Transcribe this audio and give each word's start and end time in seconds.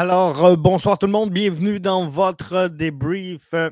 Alors, 0.00 0.44
euh, 0.44 0.54
bonsoir 0.54 0.96
tout 0.96 1.06
le 1.06 1.12
monde, 1.12 1.30
bienvenue 1.30 1.80
dans 1.80 2.06
votre 2.06 2.68
débrief 2.68 3.52
euh, 3.52 3.70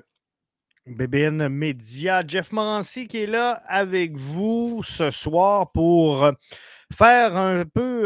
BBN 0.88 1.48
Média. 1.48 2.26
Jeff 2.26 2.50
Morancy 2.50 3.06
qui 3.06 3.18
est 3.18 3.26
là 3.29 3.62
avec 3.68 4.16
vous 4.16 4.82
ce 4.82 5.12
soir 5.12 5.71
pour 5.71 6.25
euh, 6.25 6.32
faire 6.93 7.36
un 7.36 7.64
peu 7.64 8.02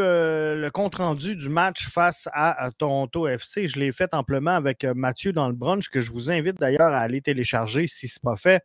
le 0.55 0.69
compte-rendu 0.69 1.35
du 1.35 1.49
match 1.49 1.87
face 1.87 2.29
à, 2.31 2.69
Toronto 2.77 3.27
FC. 3.27 3.67
Je 3.67 3.79
l'ai 3.79 3.91
fait 3.91 4.13
amplement 4.13 4.51
avec 4.51 4.85
Mathieu 4.85 5.33
dans 5.33 5.47
le 5.47 5.55
brunch, 5.55 5.89
que 5.89 6.01
je 6.01 6.11
vous 6.11 6.29
invite 6.29 6.59
d'ailleurs 6.59 6.93
à 6.93 6.99
aller 6.99 7.21
télécharger 7.21 7.87
si 7.87 8.07
ce 8.07 8.19
n'est 8.19 8.31
pas 8.31 8.37
fait 8.37 8.61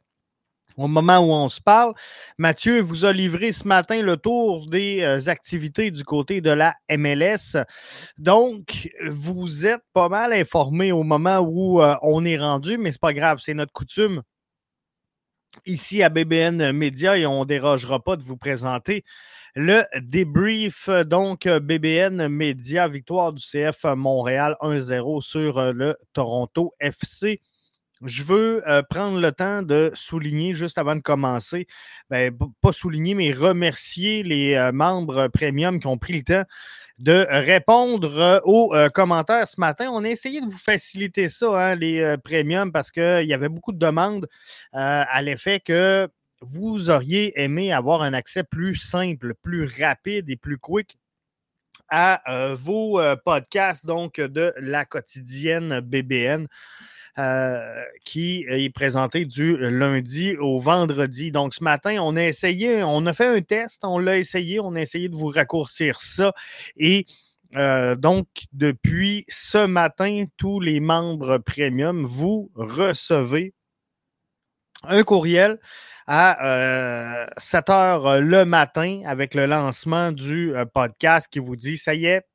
au 0.76 0.88
moment 0.88 1.18
où 1.18 1.32
on 1.32 1.48
se 1.48 1.60
parle. 1.60 1.94
Mathieu 2.38 2.80
vous 2.80 3.04
a 3.04 3.12
livré 3.12 3.52
ce 3.52 3.66
matin 3.66 4.02
le 4.02 4.16
tour 4.16 4.68
des 4.68 5.02
euh, 5.02 5.28
activités 5.28 5.90
du 5.90 6.04
côté 6.04 6.40
de 6.40 6.50
la 6.50 6.74
MLS. 6.90 7.62
Donc, 8.18 8.90
vous 9.08 9.66
êtes 9.66 9.82
pas 9.92 10.08
mal 10.08 10.32
informé 10.32 10.92
au 10.92 11.02
moment 11.02 11.38
où 11.38 11.82
euh, 11.82 11.96
on 12.02 12.24
est 12.24 12.38
rendu, 12.38 12.78
mais 12.78 12.90
c'est 12.90 13.00
pas 13.00 13.14
grave, 13.14 13.38
c'est 13.42 13.54
notre 13.54 13.72
coutume 13.72 14.22
ici 15.64 16.02
à 16.02 16.10
BBN 16.10 16.72
Media 16.72 17.16
et 17.16 17.26
on 17.26 17.40
ne 17.40 17.44
dérogera 17.46 18.00
pas 18.00 18.16
de 18.16 18.22
vous 18.22 18.36
présenter 18.36 19.04
le 19.54 19.84
débrief. 20.02 20.90
Donc, 21.06 21.48
BBN 21.48 22.28
Media, 22.28 22.88
victoire 22.88 23.32
du 23.32 23.42
CF 23.42 23.84
Montréal 23.96 24.56
1-0 24.60 25.22
sur 25.22 25.58
euh, 25.58 25.72
le 25.72 25.96
Toronto 26.12 26.74
FC 26.78 27.40
je 28.04 28.22
veux 28.22 28.68
euh, 28.68 28.82
prendre 28.82 29.18
le 29.20 29.32
temps 29.32 29.62
de 29.62 29.90
souligner, 29.94 30.54
juste 30.54 30.76
avant 30.76 30.96
de 30.96 31.00
commencer, 31.00 31.66
ben, 32.10 32.36
pas 32.60 32.72
souligner, 32.72 33.14
mais 33.14 33.32
remercier 33.32 34.22
les 34.22 34.54
euh, 34.54 34.70
membres 34.72 35.28
premium 35.28 35.80
qui 35.80 35.86
ont 35.86 35.96
pris 35.96 36.12
le 36.12 36.22
temps 36.22 36.44
de 36.98 37.26
répondre 37.28 38.18
euh, 38.18 38.40
aux 38.44 38.74
commentaires 38.92 39.48
ce 39.48 39.60
matin. 39.60 39.90
On 39.92 40.04
a 40.04 40.08
essayé 40.08 40.40
de 40.40 40.46
vous 40.46 40.58
faciliter 40.58 41.28
ça, 41.28 41.70
hein, 41.70 41.74
les 41.74 42.16
premiums, 42.22 42.72
parce 42.72 42.90
qu'il 42.90 43.24
y 43.24 43.34
avait 43.34 43.48
beaucoup 43.48 43.72
de 43.72 43.78
demandes 43.78 44.28
à 44.72 45.22
l'effet 45.22 45.60
que 45.60 46.08
vous 46.40 46.90
auriez 46.90 47.40
aimé 47.40 47.72
avoir 47.72 48.02
un 48.02 48.12
accès 48.12 48.44
plus 48.44 48.76
simple, 48.76 49.34
plus 49.42 49.68
rapide 49.80 50.28
et 50.28 50.36
plus 50.36 50.58
quick 50.58 50.98
à 51.88 52.22
vos 52.54 53.00
podcasts 53.24 53.86
donc 53.86 54.20
de 54.20 54.52
la 54.58 54.84
quotidienne 54.84 55.80
BBN. 55.80 56.46
Euh, 57.18 57.82
qui 58.04 58.44
est 58.46 58.68
présenté 58.68 59.24
du 59.24 59.56
lundi 59.56 60.36
au 60.36 60.58
vendredi. 60.58 61.32
Donc, 61.32 61.54
ce 61.54 61.64
matin, 61.64 61.96
on 62.02 62.14
a 62.14 62.24
essayé, 62.24 62.82
on 62.82 63.06
a 63.06 63.14
fait 63.14 63.38
un 63.38 63.40
test, 63.40 63.86
on 63.86 63.98
l'a 63.98 64.18
essayé, 64.18 64.60
on 64.60 64.74
a 64.74 64.82
essayé 64.82 65.08
de 65.08 65.14
vous 65.14 65.28
raccourcir 65.28 65.98
ça. 65.98 66.34
Et 66.76 67.06
euh, 67.56 67.96
donc, 67.96 68.26
depuis 68.52 69.24
ce 69.28 69.64
matin, 69.64 70.26
tous 70.36 70.60
les 70.60 70.78
membres 70.78 71.38
premium, 71.38 72.04
vous 72.04 72.50
recevez 72.54 73.54
un 74.82 75.02
courriel 75.02 75.58
à 76.06 77.26
7 77.38 77.70
euh, 77.70 77.72
heures 77.72 78.20
le 78.20 78.44
matin 78.44 79.00
avec 79.06 79.34
le 79.34 79.46
lancement 79.46 80.12
du 80.12 80.52
podcast 80.74 81.28
qui 81.30 81.38
vous 81.38 81.56
dit, 81.56 81.78
ça 81.78 81.94
y 81.94 82.04
est, 82.04 82.26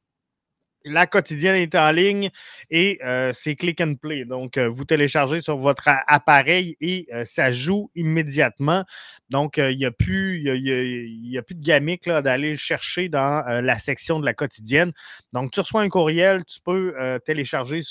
la 0.85 1.07
quotidienne 1.07 1.55
est 1.55 1.75
en 1.75 1.91
ligne 1.91 2.29
et 2.69 2.99
euh, 3.03 3.31
c'est 3.33 3.55
click 3.55 3.81
and 3.81 3.95
play. 3.95 4.25
Donc, 4.25 4.57
euh, 4.57 4.67
vous 4.67 4.85
téléchargez 4.85 5.41
sur 5.41 5.57
votre 5.57 5.87
appareil 6.07 6.77
et 6.81 7.07
euh, 7.13 7.25
ça 7.25 7.51
joue 7.51 7.91
immédiatement. 7.95 8.85
Donc, 9.29 9.57
il 9.57 9.77
n'y 9.77 9.85
a, 9.85 9.91
plus, 9.91 10.41
y 10.43 11.37
a, 11.37 11.41
plus 11.41 11.55
de 11.55 11.63
gamique 11.63 12.09
d'aller 12.09 12.55
chercher 12.57 13.09
dans 13.09 13.43
la 13.61 13.77
section 13.77 14.19
de 14.19 14.25
la 14.25 14.33
quotidienne. 14.33 14.91
Donc, 15.33 15.51
tu 15.51 15.59
reçois 15.59 15.81
un 15.81 15.89
courriel, 15.89 16.43
tu 16.45 16.59
peux 16.61 16.93
télécharger 17.25 17.81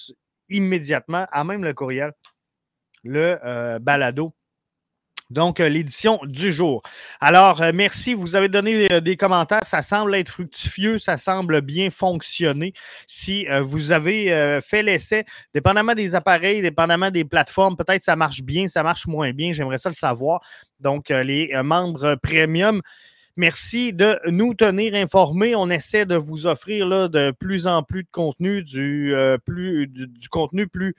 immédiatement, 0.48 1.26
à 1.30 1.44
même 1.44 1.64
le 1.64 1.72
courriel, 1.72 2.12
le 3.04 3.78
balado 3.78 4.34
donc, 5.30 5.60
euh, 5.60 5.68
l'édition 5.68 6.18
du 6.24 6.52
jour. 6.52 6.82
Alors, 7.20 7.62
euh, 7.62 7.70
merci. 7.72 8.14
Vous 8.14 8.34
avez 8.34 8.48
donné 8.48 8.92
euh, 8.92 9.00
des 9.00 9.16
commentaires. 9.16 9.64
Ça 9.64 9.80
semble 9.80 10.14
être 10.16 10.28
fructifieux. 10.28 10.98
Ça 10.98 11.16
semble 11.16 11.60
bien 11.60 11.90
fonctionner. 11.90 12.72
Si 13.06 13.46
vous 13.62 13.92
avez 13.92 14.60
fait 14.62 14.82
l'essai, 14.82 15.24
dépendamment 15.54 15.94
des 15.94 16.14
appareils, 16.14 16.62
dépendamment 16.62 17.10
des 17.10 17.24
plateformes, 17.24 17.76
peut-être 17.76 18.02
ça 18.02 18.16
marche 18.16 18.42
bien, 18.42 18.68
ça 18.68 18.82
marche 18.82 19.06
moins 19.06 19.32
bien. 19.32 19.52
J'aimerais 19.52 19.78
ça 19.78 19.88
le 19.88 19.94
savoir. 19.94 20.40
Donc, 20.80 21.10
les 21.10 21.50
membres 21.62 22.16
premium. 22.22 22.80
Merci 23.36 23.92
de 23.92 24.18
nous 24.26 24.54
tenir 24.54 24.94
informés. 24.94 25.54
On 25.54 25.70
essaie 25.70 26.06
de 26.06 26.16
vous 26.16 26.46
offrir 26.46 26.86
là, 26.86 27.08
de 27.08 27.32
plus 27.38 27.66
en 27.66 27.82
plus 27.82 28.02
de 28.02 28.10
contenu, 28.10 28.62
du, 28.62 29.14
plus, 29.44 29.86
du 29.88 30.28
contenu 30.28 30.66
plus 30.66 30.94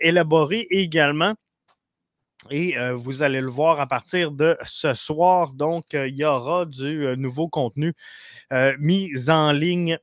élaboré 0.00 0.66
également. 0.70 1.34
Et 2.50 2.76
euh, 2.76 2.94
vous 2.94 3.22
allez 3.22 3.40
le 3.40 3.50
voir 3.50 3.80
à 3.80 3.86
partir 3.86 4.30
de 4.30 4.56
ce 4.62 4.92
soir. 4.94 5.54
Donc, 5.54 5.94
euh, 5.94 6.08
il 6.08 6.16
y 6.16 6.24
aura 6.24 6.66
du 6.66 7.06
euh, 7.06 7.16
nouveau 7.16 7.48
contenu 7.48 7.94
mis 8.78 9.10
en 9.28 9.50
ligne 9.50 9.98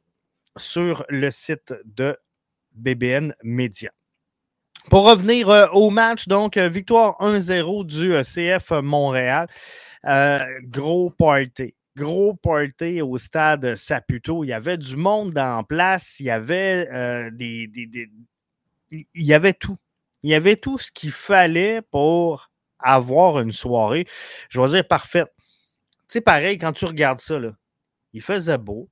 sur 0.58 1.06
le 1.08 1.32
site 1.32 1.74
de 1.86 2.18
BBN 2.74 3.34
Media. 3.44 3.92
Pour 4.90 5.10
revenir 5.10 5.70
au 5.74 5.90
match, 5.90 6.28
donc, 6.28 6.58
victoire 6.58 7.16
1-0 7.22 7.86
du 7.86 8.14
CF 8.24 8.72
Montréal. 8.82 9.48
gros 10.64 11.12
party. 11.12 11.76
Gros 11.96 12.34
party 12.34 13.02
au 13.02 13.18
stade 13.18 13.76
Saputo. 13.76 14.44
Il 14.44 14.48
y 14.48 14.54
avait 14.54 14.78
du 14.78 14.98
monde 14.98 15.38
en 15.38 15.64
place. 15.64 16.20
Il 16.20 16.26
y 16.26 16.32
avait 16.32 17.32
des, 17.32 17.70
il 18.92 19.06
y 19.14 19.34
avait 19.34 19.54
tout 19.54 19.78
il 20.24 20.30
y 20.30 20.36
avait 20.36 20.56
tout 20.56 20.78
ce 20.78 20.92
qu'il 20.92 21.12
fallait 21.12 21.82
pour 21.82 22.50
avoir 22.80 23.40
une 23.40 23.52
soirée, 23.52 24.06
je 24.50 24.60
vais 24.60 24.68
dire, 24.70 24.88
parfaite. 24.88 25.32
Tu 26.08 26.18
sais, 26.18 26.22
pareil, 26.22 26.58
quand 26.58 26.74
tu 26.74 26.86
regardes 26.86 27.20
ça, 27.20 27.38
il 28.14 28.22
faisait 28.22 28.58
beau. 28.58 28.90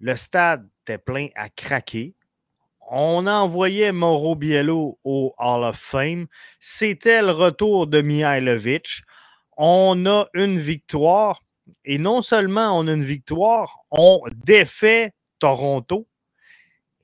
Le 0.00 0.14
stade 0.14 0.68
était 0.82 0.98
plein 0.98 1.28
à 1.34 1.48
craquer. 1.48 2.14
On 2.90 3.26
envoyait 3.26 3.92
Mauro 3.92 4.34
Biello 4.34 4.98
au 5.04 5.34
Hall 5.38 5.64
of 5.64 5.78
Fame. 5.78 6.26
C'était 6.60 7.22
le 7.22 7.30
retour 7.30 7.86
de 7.86 8.02
Mihailovic. 8.02 9.02
On 9.56 10.06
a 10.06 10.26
une 10.34 10.58
victoire. 10.58 11.42
Et 11.84 11.98
non 11.98 12.22
seulement 12.22 12.76
on 12.78 12.88
a 12.88 12.92
une 12.92 13.04
victoire, 13.04 13.78
on 13.90 14.20
défait 14.44 15.12
Toronto 15.38 16.06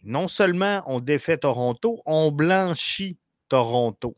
non 0.03 0.28
seulement 0.28 0.82
on 0.86 1.00
défait 1.00 1.38
Toronto, 1.38 2.03
on 2.06 2.31
blanchit 2.31 3.19
Toronto. 3.48 4.16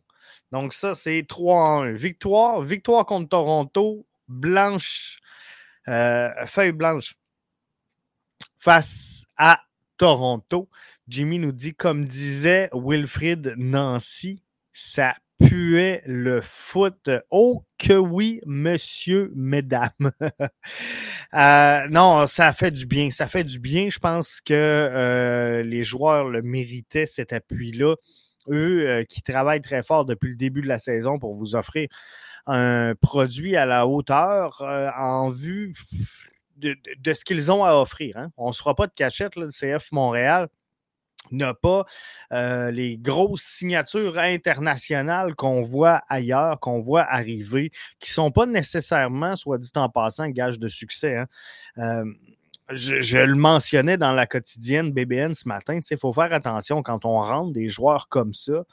Donc, 0.53 0.73
ça, 0.73 0.95
c'est 0.95 1.25
3 1.29 1.85
1. 1.85 1.93
Victoire, 1.93 2.61
victoire 2.61 3.07
contre 3.07 3.29
Toronto, 3.29 4.07
blanche, 4.29 5.21
euh, 5.89 6.31
feuille 6.47 6.73
blanche 6.73 7.15
face 8.59 9.25
à 9.37 9.61
Toronto. 9.97 10.69
Jimmy 11.09 11.39
nous 11.39 11.53
dit, 11.53 11.75
comme 11.75 12.05
disait 12.05 12.69
Wilfrid 12.73 13.55
Nancy, 13.57 14.43
ça 14.73 15.15
puait 15.41 16.03
le 16.07 16.41
foot. 16.41 17.11
Oh 17.31 17.65
que 17.79 17.95
oui, 17.95 18.41
monsieur, 18.47 19.33
mesdames. 19.35 19.91
Euh, 21.33 21.87
non, 21.91 22.27
ça 22.27 22.53
fait 22.53 22.73
du 22.73 22.87
bien. 22.87 23.11
Ça 23.13 23.29
fait 23.29 23.45
du 23.45 23.61
bien. 23.61 23.89
Je 23.89 24.01
pense 24.01 24.41
que 24.41 24.53
euh, 24.53 25.63
les 25.63 25.85
joueurs 25.85 26.25
le 26.25 26.43
méritaient, 26.43 27.07
cet 27.07 27.33
appui-là. 27.33 27.95
Eux 28.49 28.89
euh, 28.89 29.05
qui 29.05 29.23
travaillent 29.23 29.61
très 29.61 29.85
fort 29.85 30.05
depuis 30.05 30.31
le 30.31 30.35
début 30.35 30.61
de 30.61 30.67
la 30.67 30.81
saison 30.81 31.21
pour 31.21 31.37
vous 31.37 31.55
offrir 31.55 31.89
un 32.49 32.95
produit 33.01 33.55
à 33.55 33.65
la 33.65 33.87
hauteur 33.87 34.61
en 34.97 35.31
vue 35.31 35.73
de, 36.57 37.15
ce 37.15 37.25
qu'ils 37.25 37.53
ont 37.53 37.65
à 37.65 37.75
offrir. 37.75 38.17
Hein. 38.17 38.31
On 38.37 38.49
ne 38.49 38.53
se 38.53 38.59
fera 38.59 38.75
pas 38.75 38.89
de 38.89 38.93
cachette, 38.93 39.37
le 39.37 39.51
CF 39.51 39.93
Montréal 39.93 40.49
n'a 41.31 41.55
pas 41.55 41.85
euh, 42.33 42.71
les 42.71 42.97
grosses 42.97 43.43
signatures 43.43 44.19
internationales 44.19 45.35
qu'on 45.35 45.63
voit 45.63 46.03
ailleurs, 46.09 46.61
qu'on 46.61 46.81
voit 46.81 47.03
arriver, 47.03 47.71
qui 48.01 48.11
ne 48.11 48.15
sont 48.15 48.31
pas 48.31 48.47
nécessairement, 48.47 49.37
soit 49.37 49.59
dit 49.59 49.71
en 49.77 49.89
passant, 49.89 50.29
gage 50.29 50.59
de 50.59 50.69
succès. 50.69 51.17
Hein. 51.17 51.27
Euh, 51.79 52.05
je, 52.71 53.19
le 53.19 53.35
mentionnais 53.35 53.97
dans 53.97 54.13
la 54.13 54.27
quotidienne 54.27 54.93
BBN 54.93 55.35
ce 55.35 55.49
matin, 55.49 55.81
il 55.89 55.99
faut 55.99 56.13
faire 56.13 56.33
attention 56.33 56.83
quand 56.83 57.05
on 57.05 57.19
rentre 57.21 57.53
des 57.53 57.69
joueurs 57.69 58.09
comme 58.09 58.33
ça, 58.33 58.65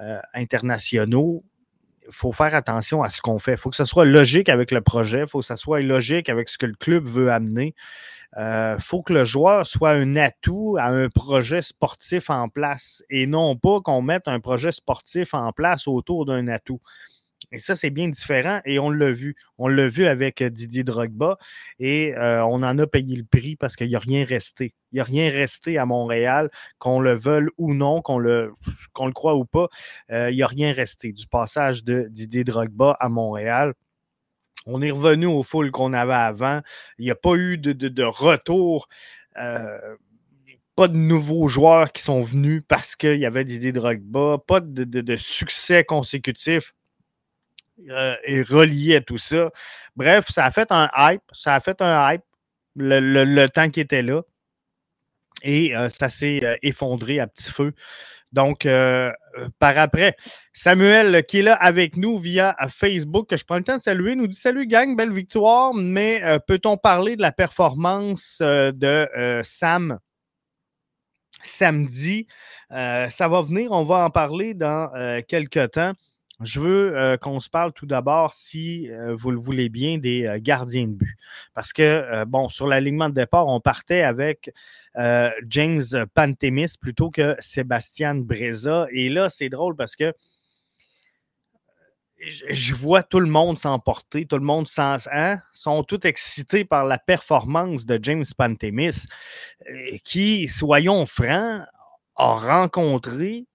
euh, 0.00 0.20
internationaux, 0.34 1.44
faut 2.10 2.32
faire 2.32 2.54
attention 2.54 3.02
à 3.02 3.10
ce 3.10 3.20
qu'on 3.20 3.38
fait. 3.38 3.52
Il 3.52 3.58
faut 3.58 3.70
que 3.70 3.76
ça 3.76 3.84
soit 3.84 4.04
logique 4.04 4.48
avec 4.48 4.70
le 4.70 4.80
projet, 4.80 5.20
il 5.20 5.26
faut 5.26 5.40
que 5.40 5.46
ça 5.46 5.56
soit 5.56 5.80
logique 5.80 6.28
avec 6.28 6.48
ce 6.48 6.58
que 6.58 6.66
le 6.66 6.74
club 6.74 7.06
veut 7.06 7.30
amener. 7.30 7.74
Il 8.36 8.42
euh, 8.42 8.78
faut 8.78 9.02
que 9.02 9.12
le 9.12 9.24
joueur 9.24 9.66
soit 9.66 9.92
un 9.92 10.16
atout 10.16 10.76
à 10.78 10.88
un 10.88 11.08
projet 11.08 11.62
sportif 11.62 12.28
en 12.28 12.48
place 12.48 13.02
et 13.08 13.26
non 13.26 13.56
pas 13.56 13.80
qu'on 13.80 14.02
mette 14.02 14.28
un 14.28 14.38
projet 14.38 14.70
sportif 14.70 15.32
en 15.32 15.52
place 15.52 15.88
autour 15.88 16.26
d'un 16.26 16.46
atout. 16.48 16.80
Et 17.50 17.58
ça, 17.58 17.74
c'est 17.74 17.90
bien 17.90 18.08
différent 18.08 18.60
et 18.66 18.78
on 18.78 18.90
l'a 18.90 19.10
vu. 19.10 19.34
On 19.56 19.68
l'a 19.68 19.88
vu 19.88 20.06
avec 20.06 20.42
euh, 20.42 20.50
Didier 20.50 20.84
Drogba 20.84 21.38
et 21.78 22.14
euh, 22.14 22.44
on 22.44 22.62
en 22.62 22.78
a 22.78 22.86
payé 22.86 23.16
le 23.16 23.24
prix 23.24 23.56
parce 23.56 23.74
qu'il 23.74 23.88
n'y 23.88 23.96
a 23.96 24.00
rien 24.00 24.24
resté. 24.26 24.74
Il 24.92 24.96
n'y 24.96 25.00
a 25.00 25.04
rien 25.04 25.30
resté 25.30 25.78
à 25.78 25.86
Montréal, 25.86 26.50
qu'on 26.78 27.00
le 27.00 27.14
veuille 27.14 27.48
ou 27.56 27.72
non, 27.72 28.02
qu'on 28.02 28.18
le, 28.18 28.52
croit 28.92 29.36
ou 29.36 29.44
pas. 29.44 29.68
il 30.10 30.34
n'y 30.34 30.42
a 30.42 30.46
rien 30.46 30.72
resté 30.72 31.12
du 31.12 31.26
passage 31.26 31.84
de 31.84 32.06
Didier 32.10 32.44
Drogba 32.44 32.96
à 33.00 33.08
Montréal. 33.08 33.74
On 34.66 34.82
est 34.82 34.90
revenu 34.90 35.26
au 35.26 35.42
full 35.42 35.70
qu'on 35.70 35.94
avait 35.94 36.12
avant. 36.12 36.60
Il 36.98 37.06
n'y 37.06 37.10
a 37.10 37.14
pas 37.14 37.34
eu 37.34 37.56
de, 37.56 37.72
de, 37.72 38.02
retour. 38.04 38.88
pas 39.34 40.88
de 40.88 40.96
nouveaux 40.96 41.48
joueurs 41.48 41.92
qui 41.92 42.02
sont 42.02 42.22
venus 42.22 42.62
parce 42.68 42.94
qu'il 42.96 43.18
y 43.18 43.26
avait 43.26 43.44
Didier 43.44 43.72
Drogba. 43.72 44.38
Pas 44.46 44.60
de, 44.60 44.84
de 44.84 45.16
succès 45.16 45.84
consécutif 45.84 46.74
euh, 47.90 48.16
est 48.24 48.42
relié 48.42 48.96
à 48.96 49.00
tout 49.00 49.18
ça. 49.18 49.50
Bref, 49.94 50.26
ça 50.28 50.44
a 50.44 50.50
fait 50.50 50.70
un 50.72 50.90
hype. 50.96 51.22
Ça 51.32 51.54
a 51.54 51.60
fait 51.60 51.80
un 51.80 52.12
hype 52.12 52.22
le, 52.74 53.46
temps 53.46 53.70
qui 53.70 53.80
était 53.80 54.02
là. 54.02 54.22
Et 55.42 55.76
euh, 55.76 55.88
ça 55.88 56.08
s'est 56.08 56.44
euh, 56.44 56.56
effondré 56.62 57.20
à 57.20 57.26
petit 57.28 57.52
feu. 57.52 57.72
Donc, 58.30 58.68
par 59.58 59.78
après, 59.78 60.14
Samuel 60.52 61.24
qui 61.24 61.38
est 61.38 61.42
là 61.42 61.54
avec 61.54 61.96
nous 61.96 62.18
via 62.18 62.54
Facebook, 62.68 63.30
que 63.30 63.38
je 63.38 63.44
prends 63.46 63.56
le 63.56 63.64
temps 63.64 63.78
de 63.78 63.80
saluer, 63.80 64.16
nous 64.16 64.26
dit 64.26 64.36
Salut 64.36 64.66
gang, 64.66 64.94
belle 64.94 65.12
victoire, 65.12 65.72
mais 65.72 66.22
peut-on 66.46 66.76
parler 66.76 67.16
de 67.16 67.22
la 67.22 67.32
performance 67.32 68.42
de 68.42 69.08
Sam 69.42 69.98
samedi? 71.42 72.26
ça 72.70 73.28
va 73.28 73.40
venir, 73.40 73.72
on 73.72 73.84
va 73.84 74.04
en 74.04 74.10
parler 74.10 74.52
dans 74.52 74.90
quelques 75.26 75.70
temps. 75.70 75.94
Je 76.40 76.60
veux 76.60 76.96
euh, 76.96 77.16
qu'on 77.16 77.40
se 77.40 77.50
parle 77.50 77.72
tout 77.72 77.86
d'abord, 77.86 78.32
si 78.32 78.88
euh, 78.90 79.12
vous 79.16 79.32
le 79.32 79.38
voulez 79.40 79.68
bien, 79.68 79.98
des 79.98 80.24
euh, 80.24 80.38
gardiens 80.40 80.86
de 80.86 80.92
but. 80.92 81.16
Parce 81.52 81.72
que, 81.72 82.24
bon, 82.26 82.48
sur 82.48 82.68
l'alignement 82.68 83.08
de 83.08 83.14
départ, 83.14 83.48
on 83.48 83.60
partait 83.60 84.02
avec 84.02 84.52
James 85.48 85.82
Pantemis 86.14 86.76
plutôt 86.80 87.10
que 87.10 87.34
Sébastien 87.40 88.14
Breza. 88.14 88.86
Et 88.92 89.08
là, 89.08 89.28
c'est 89.28 89.48
drôle 89.48 89.74
parce 89.76 89.96
que 89.96 90.12
je 92.20 92.74
vois 92.74 93.02
tout 93.02 93.20
le 93.20 93.28
monde 93.28 93.58
s'emporter, 93.58 94.26
tout 94.26 94.38
le 94.38 94.44
monde 94.44 94.66
s'en, 94.66 94.96
hein, 95.12 95.38
sont 95.52 95.84
tous 95.84 96.04
excités 96.04 96.64
par 96.64 96.84
la 96.84 96.98
performance 96.98 97.86
de 97.86 97.98
James 98.02 98.24
Pantemis, 98.36 99.06
qui, 100.04 100.48
soyons 100.48 101.06
francs, 101.06 101.64
a 102.16 102.34
rencontré 102.34 103.47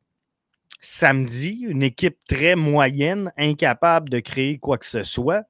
samedi, 0.83 1.65
une 1.65 1.81
équipe 1.81 2.17
très 2.27 2.55
moyenne, 2.55 3.31
incapable 3.37 4.09
de 4.09 4.19
créer 4.19 4.59
quoi 4.59 4.77
que 4.77 4.85
ce 4.85 5.03
soit, 5.03 5.45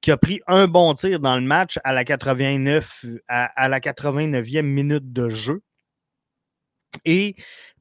qui 0.00 0.10
a 0.10 0.16
pris 0.16 0.40
un 0.46 0.66
bon 0.66 0.94
tir 0.94 1.20
dans 1.20 1.36
le 1.36 1.42
match 1.42 1.78
à 1.84 1.92
la 1.92 2.04
89, 2.04 3.04
à, 3.28 3.68
la 3.68 3.80
89e 3.80 4.62
minute 4.62 5.12
de 5.12 5.28
jeu. 5.28 5.62
Et 7.04 7.36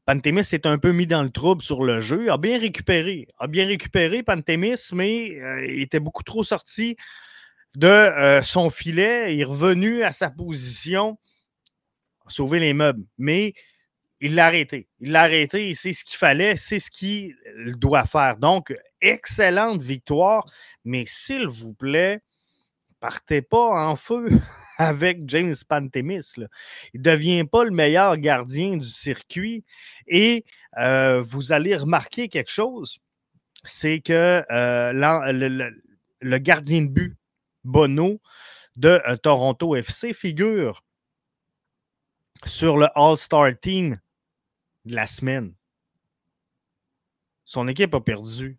Pantémis 0.06 0.44
s'est 0.44 0.68
un 0.68 0.78
peu 0.78 0.92
mis 0.92 1.08
dans 1.08 1.24
le 1.24 1.30
trouble 1.30 1.62
sur 1.62 1.84
le 1.86 2.02
jeu, 2.02 2.30
a 2.30 2.38
bien 2.38 2.60
récupéré, 2.60 3.28
a 3.40 3.48
bien 3.48 3.68
récupéré 3.68 4.22
Pantémis, 4.22 4.92
mais 4.94 5.40
euh, 5.42 5.66
il 5.66 5.82
était 5.82 6.02
beaucoup 6.02 6.24
trop 6.24 6.44
sorti 6.44 6.98
de 7.78 7.88
euh, 7.88 8.42
son 8.42 8.70
filet, 8.70 9.34
il 9.34 9.42
est 9.42 9.46
revenu 9.46 10.04
à 10.04 10.12
sa 10.12 10.30
position, 10.30 11.18
sauver 12.28 12.60
les 12.60 12.74
meubles. 12.74 13.06
Mais 13.18 13.54
il 14.20 14.36
l'a 14.36 14.48
arrêté. 14.48 14.88
Il 15.00 15.12
l'a 15.12 15.24
arrêté, 15.24 15.74
c'est 15.76 15.94
ce 15.94 16.04
qu'il 16.04 16.18
fallait, 16.18 16.56
c'est 16.58 16.80
ce 16.80 16.90
qu'il 16.90 17.36
doit 17.78 18.06
faire. 18.06 18.38
Donc, 18.38 18.76
excellente 19.02 19.82
victoire, 19.82 20.46
mais 20.84 21.04
s'il 21.06 21.48
vous 21.48 21.74
plaît, 21.74 22.22
partez 23.00 23.42
pas 23.42 23.88
en 23.88 23.96
feu 23.96 24.30
avec 24.78 25.20
James 25.28 25.56
Pantemis. 25.68 26.26
Il 26.94 27.02
ne 27.02 27.04
devient 27.04 27.44
pas 27.44 27.64
le 27.64 27.72
meilleur 27.72 28.18
gardien 28.18 28.78
du 28.78 28.88
circuit 28.88 29.64
et 30.08 30.46
euh, 30.80 31.22
vous 31.22 31.52
allez 31.52 31.76
remarquer 31.76 32.28
quelque 32.28 32.52
chose, 32.52 33.00
c'est 33.64 34.00
que 34.00 34.44
euh, 34.52 34.92
le, 36.22 36.38
gardien 36.40 36.82
de 36.82 36.88
but, 36.88 37.18
Bono, 37.64 38.20
de 38.76 39.02
euh, 39.08 39.16
Toronto 39.18 39.76
FC, 39.76 40.14
figure 40.14 40.84
sur 42.46 42.78
le 42.78 42.88
All-Star 42.96 43.52
Team 43.60 44.00
de 44.88 44.96
la 44.96 45.08
semaine. 45.08 45.54
Son 47.46 47.68
équipe 47.68 47.94
a 47.96 48.02
perdu. 48.02 48.58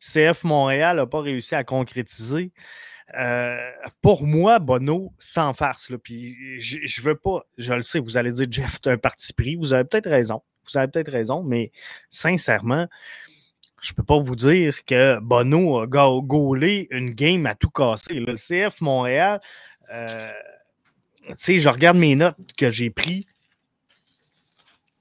CF 0.00 0.44
Montréal 0.44 0.96
n'a 0.96 1.06
pas 1.06 1.20
réussi 1.20 1.54
à 1.54 1.64
concrétiser. 1.64 2.52
Euh, 3.18 3.56
pour 4.00 4.24
moi, 4.24 4.58
Bono, 4.58 5.12
sans 5.18 5.52
farce, 5.52 5.92
puis 6.02 6.58
je, 6.58 6.78
je 6.84 7.02
veux 7.02 7.16
pas, 7.16 7.42
je 7.58 7.74
le 7.74 7.82
sais, 7.82 7.98
vous 7.98 8.16
allez 8.16 8.32
dire, 8.32 8.46
Jeff, 8.50 8.80
tu 8.80 8.88
un 8.88 8.96
parti 8.96 9.32
pris, 9.32 9.56
vous 9.56 9.72
avez 9.74 9.84
peut-être 9.84 10.08
raison, 10.08 10.42
vous 10.66 10.78
avez 10.78 10.88
peut-être 10.88 11.12
raison, 11.12 11.42
mais 11.42 11.70
sincèrement, 12.08 12.88
je 13.82 13.92
peux 13.92 14.02
pas 14.02 14.18
vous 14.18 14.36
dire 14.36 14.84
que 14.86 15.18
Bono 15.20 15.80
a 15.80 15.86
gaulé 15.86 16.88
une 16.90 17.10
game 17.10 17.44
à 17.44 17.54
tout 17.54 17.68
casser. 17.68 18.14
Le 18.14 18.34
CF 18.34 18.80
Montréal, 18.80 19.40
euh, 19.92 20.30
tu 21.28 21.34
sais, 21.36 21.58
je 21.58 21.68
regarde 21.68 21.98
mes 21.98 22.16
notes 22.16 22.36
que 22.56 22.70
j'ai 22.70 22.88
prises 22.88 23.26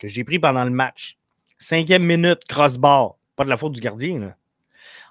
que 0.03 0.09
j'ai 0.09 0.25
pris 0.25 0.37
pendant 0.37 0.65
le 0.65 0.69
match. 0.69 1.17
Cinquième 1.59 2.03
minute, 2.03 2.43
crossbar. 2.49 3.15
Pas 3.37 3.45
de 3.45 3.49
la 3.49 3.55
faute 3.55 3.71
du 3.71 3.79
gardien. 3.79 4.35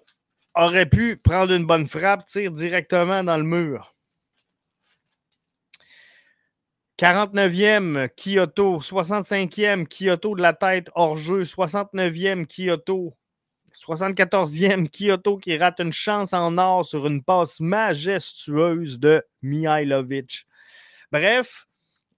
aurait 0.55 0.89
pu 0.89 1.17
prendre 1.17 1.53
une 1.53 1.65
bonne 1.65 1.87
frappe, 1.87 2.25
tire 2.25 2.51
directement 2.51 3.23
dans 3.23 3.37
le 3.37 3.43
mur. 3.43 3.95
49e, 6.97 8.09
Kyoto. 8.09 8.79
65e, 8.79 9.87
Kyoto 9.87 10.35
de 10.35 10.41
la 10.41 10.53
tête 10.53 10.89
hors 10.93 11.17
jeu. 11.17 11.43
69e, 11.43 12.45
Kyoto 12.45 13.15
74e, 13.81 14.89
Kyoto 14.89 15.37
qui 15.37 15.57
rate 15.57 15.79
une 15.79 15.93
chance 15.93 16.33
en 16.33 16.57
or 16.57 16.85
sur 16.85 17.07
une 17.07 17.23
passe 17.23 17.59
majestueuse 17.59 18.99
de 18.99 19.23
Mihailovic. 19.41 20.45
Bref, 21.11 21.67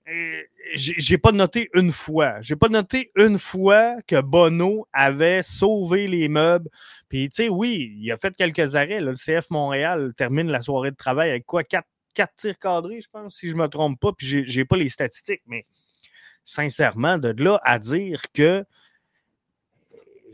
euh, 0.10 0.42
j'ai 0.76 1.18
pas 1.18 1.32
noté 1.32 1.70
une 1.74 1.94
fois. 1.94 2.42
J'ai 2.42 2.58
pas 2.58 2.68
noté 2.68 3.12
une 3.16 3.40
fois 3.40 4.02
que 4.06 4.20
Bono 4.20 4.86
avait 4.92 5.42
sauvé 5.42 6.08
les 6.08 6.28
meubles. 6.28 6.70
Puis, 7.08 7.30
tu 7.30 7.36
sais, 7.36 7.50
oui, 7.50 7.96
il 7.98 8.12
a 8.12 8.18
fait 8.18 8.36
quelques 8.36 8.76
arrêts. 8.76 9.00
Le 9.00 9.14
CF 9.14 9.50
Montréal 9.50 10.14
termine 10.18 10.50
la 10.50 10.62
soirée 10.62 10.92
de 10.92 10.98
travail 10.98 11.30
avec 11.30 11.46
quoi? 11.46 11.64
Quatre, 11.64 11.88
quatre 12.14 12.36
tirs 12.36 12.60
cadrés, 12.60 13.00
je 13.00 13.10
pense, 13.10 13.38
si 13.38 13.50
je 13.50 13.56
me 13.56 13.68
trompe 13.68 14.00
pas. 14.00 14.12
Puis, 14.12 14.44
j'ai 14.46 14.66
pas 14.66 14.76
les 14.76 14.90
statistiques, 14.90 15.44
mais 15.48 15.66
sincèrement, 16.44 17.18
de 17.18 17.34
là 17.42 17.62
à 17.64 17.80
dire 17.80 18.22
que 18.34 18.66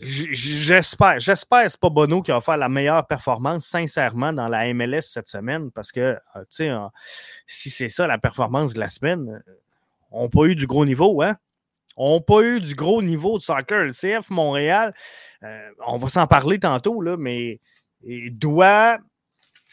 J'espère, 0.01 1.20
j'espère 1.20 1.63
que 1.63 1.70
c'est 1.70 1.79
pas 1.79 1.89
Bono 1.89 2.22
qui 2.22 2.32
va 2.32 2.39
faire 2.39 2.58
la 2.58 2.70
meilleure 2.70 3.06
performance, 3.06 3.65
sincèrement, 3.65 4.32
dans 4.32 4.48
la 4.48 4.74
MLS 4.74 5.01
cette 5.01 5.27
semaine, 5.27 5.72
parce 5.72 5.91
que, 5.91 6.00
euh, 6.00 6.18
tu 6.50 6.65
sais, 6.65 6.72
si 7.48 7.70
c'est 7.70 7.89
ça 7.89 8.08
la 8.08 8.18
performance 8.18 8.74
de 8.74 8.79
la 8.79 8.88
semaine, 8.88 9.44
on 10.12 10.24
n'a 10.24 10.29
pas 10.29 10.46
eu 10.46 10.56
du 10.56 10.68
gros 10.68 10.86
niveau, 10.86 11.22
hein? 11.22 11.36
On 11.98 12.15
n'a 12.15 12.22
pas 12.22 12.41
eu 12.44 12.62
du 12.62 12.75
gros 12.75 13.01
niveau 13.01 13.38
de 13.38 13.44
soccer. 13.44 13.84
Le 13.84 13.91
CF 13.91 14.29
Montréal, 14.29 14.94
euh, 15.44 15.70
on 15.86 15.98
va 15.98 16.08
s'en 16.08 16.27
parler 16.27 16.60
tantôt, 16.60 17.01
là, 17.01 17.18
mais 17.18 17.60
il 18.03 18.38
doit 18.38 19.00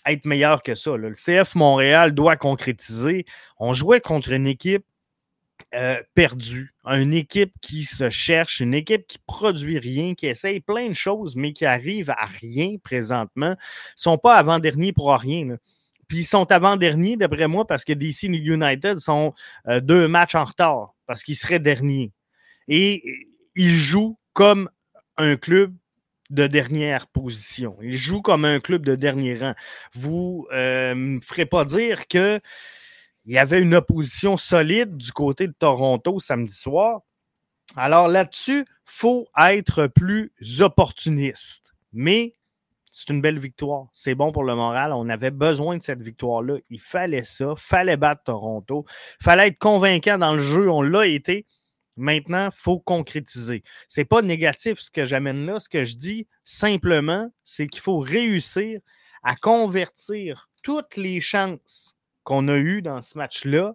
être 0.07 0.25
meilleur 0.25 0.63
que 0.63 0.75
ça. 0.75 0.97
Le 0.97 1.13
CF 1.13 1.55
Montréal 1.55 2.13
doit 2.13 2.37
concrétiser. 2.37 3.27
On 3.59 3.73
jouait 3.73 4.01
contre 4.01 4.33
une 4.33 4.49
équipe 4.49 4.85
euh, 5.75 6.01
perdu. 6.15 6.75
Une 6.85 7.13
équipe 7.13 7.53
qui 7.61 7.85
se 7.85 8.09
cherche, 8.09 8.61
une 8.61 8.75
équipe 8.75 9.07
qui 9.07 9.19
produit 9.27 9.79
rien, 9.79 10.15
qui 10.15 10.27
essaye 10.27 10.61
plein 10.61 10.89
de 10.89 10.95
choses, 10.95 11.37
mais 11.37 11.53
qui 11.53 11.67
arrive 11.67 12.11
à 12.11 12.27
rien 12.27 12.77
présentement. 12.83 13.51
Ils 13.51 13.51
ne 13.51 13.57
sont 13.97 14.19
pas 14.19 14.37
avant-dernier 14.37 14.93
pour 14.93 15.13
rien. 15.13 15.57
Puis 16.09 16.19
ils 16.19 16.25
sont 16.25 16.51
avant-derniers, 16.53 17.17
d'après 17.17 17.49
moi, 17.49 17.67
parce 17.67 17.85
que 17.85 17.93
DC 17.93 18.25
United 18.25 19.01
sont 19.01 19.35
euh, 19.67 19.81
deux 19.81 20.07
matchs 20.07 20.37
en 20.37 20.45
retard, 20.45 20.95
parce 21.07 21.23
qu'ils 21.23 21.37
seraient 21.37 21.59
derniers. 21.59 22.13
Et 22.69 23.03
ils 23.57 23.75
jouent 23.75 24.19
comme 24.33 24.71
un 25.19 25.37
club 25.37 25.75
de 26.31 26.47
dernière 26.47 27.07
position. 27.07 27.77
Ils 27.83 27.97
jouent 27.97 28.23
comme 28.23 28.45
un 28.45 28.61
club 28.61 28.85
de 28.85 28.95
dernier 28.95 29.39
rang. 29.39 29.55
Vous 29.95 30.47
ne 30.51 30.57
euh, 30.57 30.95
me 30.95 31.21
ferez 31.21 31.47
pas 31.47 31.65
dire 31.65 32.07
qu'il 33.27 33.35
y 33.35 33.39
avait 33.39 33.61
une 33.61 33.75
opposition 33.75 34.37
solide 34.37 34.97
du 34.97 35.11
côté 35.11 35.49
de 35.49 35.55
Toronto 35.59 36.21
samedi 36.21 36.53
soir. 36.53 37.01
Alors 37.75 38.07
là-dessus, 38.07 38.61
il 38.61 38.67
faut 38.85 39.27
être 39.37 39.89
plus 39.89 40.33
opportuniste. 40.61 41.75
Mais 41.93 42.35
c'est 42.93 43.11
une 43.11 43.21
belle 43.21 43.41
victoire. 43.41 43.89
C'est 43.93 44.15
bon 44.15 44.31
pour 44.31 44.45
le 44.45 44.55
moral. 44.55 44.93
On 44.93 45.09
avait 45.09 45.33
besoin 45.33 45.77
de 45.77 45.83
cette 45.83 46.03
victoire-là. 46.03 46.59
Il 46.71 46.81
fallait 46.81 47.25
ça. 47.25 47.55
Il 47.57 47.61
fallait 47.61 47.97
battre 47.97 48.23
Toronto. 48.25 48.87
Il 49.21 49.25
fallait 49.25 49.49
être 49.49 49.59
convaincant 49.59 50.19
dans 50.19 50.35
le 50.35 50.39
jeu. 50.39 50.71
On 50.71 50.83
l'a 50.83 51.07
été. 51.07 51.47
Maintenant, 51.97 52.51
il 52.53 52.57
faut 52.57 52.79
concrétiser. 52.79 53.65
Ce 53.89 54.01
n'est 54.01 54.05
pas 54.05 54.23
négatif 54.23 54.79
ce 54.79 54.91
que 54.91 55.05
j'amène 55.05 55.47
là. 55.47 55.59
Ce 55.59 55.69
que 55.69 55.83
je 55.83 55.97
dis 55.97 56.29
simplement, 56.45 57.29
c'est 57.43 57.67
qu'il 57.67 57.83
faut 57.83 57.99
réussir 57.99 58.81
à 59.25 59.35
convertir 59.35 60.49
toutes 60.63 60.97
les 60.97 61.21
chances 61.21 61.96
qu'on 62.27 62.49
a 62.49 62.57
eues 62.57 62.83
dans 62.83 63.01
ce 63.01 63.17
match-là, 63.17 63.75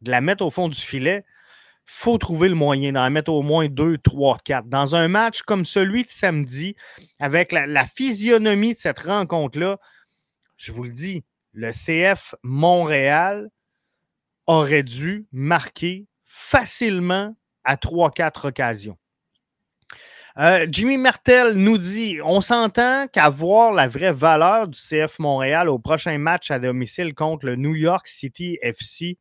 de 0.00 0.10
la 0.10 0.20
mettre 0.20 0.44
au 0.44 0.50
fond 0.50 0.68
du 0.68 0.80
filet 0.80 1.24
faut 1.90 2.18
trouver 2.18 2.50
le 2.50 2.54
moyen 2.54 2.92
d'en 2.92 3.10
mettre 3.10 3.32
au 3.32 3.40
moins 3.40 3.66
2, 3.66 3.96
3, 3.96 4.38
4. 4.44 4.68
Dans 4.68 4.94
un 4.94 5.08
match 5.08 5.40
comme 5.40 5.64
celui 5.64 6.04
de 6.04 6.10
samedi, 6.10 6.76
avec 7.18 7.50
la, 7.50 7.86
physionomie 7.86 8.74
de 8.74 8.78
cette 8.78 8.98
rencontre-là, 8.98 9.78
je 10.58 10.70
vous 10.70 10.84
le 10.84 10.92
dis, 10.92 11.24
le 11.54 11.70
CF 11.70 12.34
Montréal 12.42 13.48
aurait 14.46 14.82
dû 14.82 15.26
marquer 15.32 16.06
facilement 16.26 17.34
à 17.64 17.76
3-4 17.76 18.48
occasions. 18.48 18.98
Euh, 20.38 20.68
Jimmy 20.70 20.98
Martel 20.98 21.54
nous 21.54 21.78
dit 21.78 22.20
on 22.22 22.40
s'entend 22.40 23.08
qu'avoir 23.08 23.72
la 23.72 23.88
vraie 23.88 24.12
valeur 24.12 24.68
du 24.68 24.78
CF 24.78 25.18
Montréal 25.18 25.68
au 25.68 25.80
prochain 25.80 26.16
match 26.18 26.52
à 26.52 26.60
domicile 26.60 27.12
contre 27.12 27.46
le 27.46 27.56
New 27.56 27.74
York 27.74 28.06
City 28.06 28.56
FC 28.62 29.18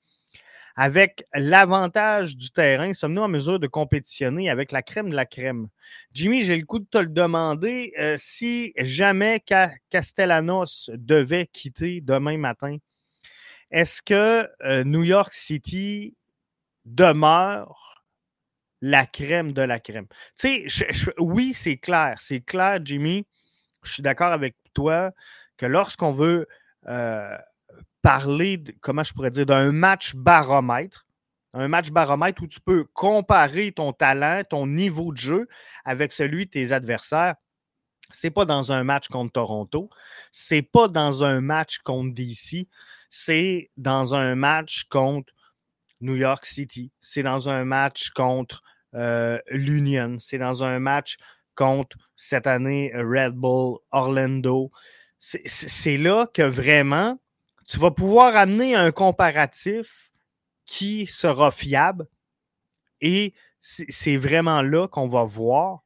avec 0.76 1.26
l'avantage 1.34 2.38
du 2.38 2.52
terrain, 2.52 2.94
sommes-nous 2.94 3.24
en 3.24 3.28
mesure 3.28 3.60
de 3.60 3.66
compétitionner 3.66 4.52
avec 4.52 4.72
la 4.72 4.84
crème 4.84 5.10
de 5.10 5.16
la 5.16 5.26
crème? 5.26 5.70
Jimmy, 6.14 6.44
j'ai 6.44 6.56
le 6.56 6.68
coup 6.68 6.78
de 6.78 6.86
te 6.86 7.00
le 7.00 7.08
demander. 7.08 7.94
Euh, 8.00 8.16
si 8.20 8.74
jamais 8.78 9.44
Castellanos 9.90 10.92
devait 10.94 11.48
quitter 11.48 12.00
demain 12.00 12.38
matin, 12.38 12.78
est-ce 13.72 14.04
que 14.04 14.48
euh, 14.64 14.84
New 14.84 15.04
York 15.04 15.34
City 15.34 16.16
demeure 16.86 17.97
la 18.82 19.06
crème 19.06 19.52
de 19.52 19.62
la 19.62 19.80
crème? 19.80 20.08
Tu 20.40 20.68
oui, 21.20 21.54
c'est 21.54 21.78
clair. 21.78 22.18
C'est 22.20 22.42
clair, 22.42 22.80
Jimmy. 22.84 23.26
Je 23.84 23.94
suis 23.94 24.04
d'accord 24.04 24.32
avec 24.32 24.56
toi 24.74 25.12
que 25.58 25.66
lorsqu'on 25.66 26.12
veut 26.12 26.48
euh, 26.88 27.38
parler, 28.02 28.64
comment 28.82 29.04
je 29.04 29.14
pourrais 29.14 29.32
dire, 29.32 29.46
d'un 29.46 29.72
match 29.72 30.16
baromètre. 30.16 31.06
Un 31.54 31.68
match 31.68 31.90
baromètre 31.90 32.42
où 32.44 32.48
tu 32.48 32.62
peux 32.62 32.86
comparer 32.94 33.72
ton 33.72 33.92
talent, 33.94 34.44
ton 34.50 34.68
niveau 34.68 35.12
de 35.12 35.18
jeu 35.18 35.48
avec 35.86 36.12
celui 36.12 36.46
de 36.46 36.52
tes 36.52 36.72
adversaires. 36.72 37.36
C'est 38.12 38.32
pas 38.32 38.46
dans 38.46 38.72
un 38.72 38.84
match 38.84 39.08
contre 39.10 39.34
Toronto, 39.34 39.90
c'est 40.32 40.62
pas 40.62 40.88
dans 40.88 41.26
un 41.26 41.42
match 41.42 41.80
contre 41.80 42.14
DC, 42.14 42.68
c'est 43.10 43.70
dans 43.76 44.16
un 44.16 44.36
match 44.36 44.86
contre 44.86 45.34
New 46.01 46.16
York 46.16 46.46
City, 46.46 46.92
c'est 47.01 47.24
dans 47.24 47.50
un 47.50 47.66
match 47.66 48.10
contre 48.12 48.63
euh, 48.94 49.39
l'Union, 49.50 50.18
c'est 50.20 50.38
dans 50.38 50.63
un 50.63 50.80
match 50.80 51.18
contre 51.56 51.98
cette 52.16 52.48
année 52.48 52.92
Red 52.96 53.34
Bull, 53.34 53.80
Orlando. 53.92 54.72
C'est 55.20 55.98
là 55.98 56.27
que 56.32 56.44
vraiment 56.44 57.20
tu 57.68 57.80
vas 57.80 57.92
pouvoir 57.92 58.36
amener 58.36 58.75
un 58.75 58.92
comparatif 58.92 60.12
qui 60.66 61.08
sera 61.08 61.51
fiable 61.51 62.08
et 63.01 63.34
c'est 63.60 64.18
vraiment 64.18 64.62
là 64.62 64.88
qu'on 64.88 65.08
va 65.08 65.24
voir 65.24 65.84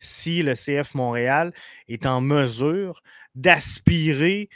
si 0.00 0.42
le 0.42 0.54
CF 0.54 0.94
Montréal 0.94 1.52
est 1.88 2.06
en 2.06 2.20
mesure 2.20 3.02
d'aspirer 3.34 4.48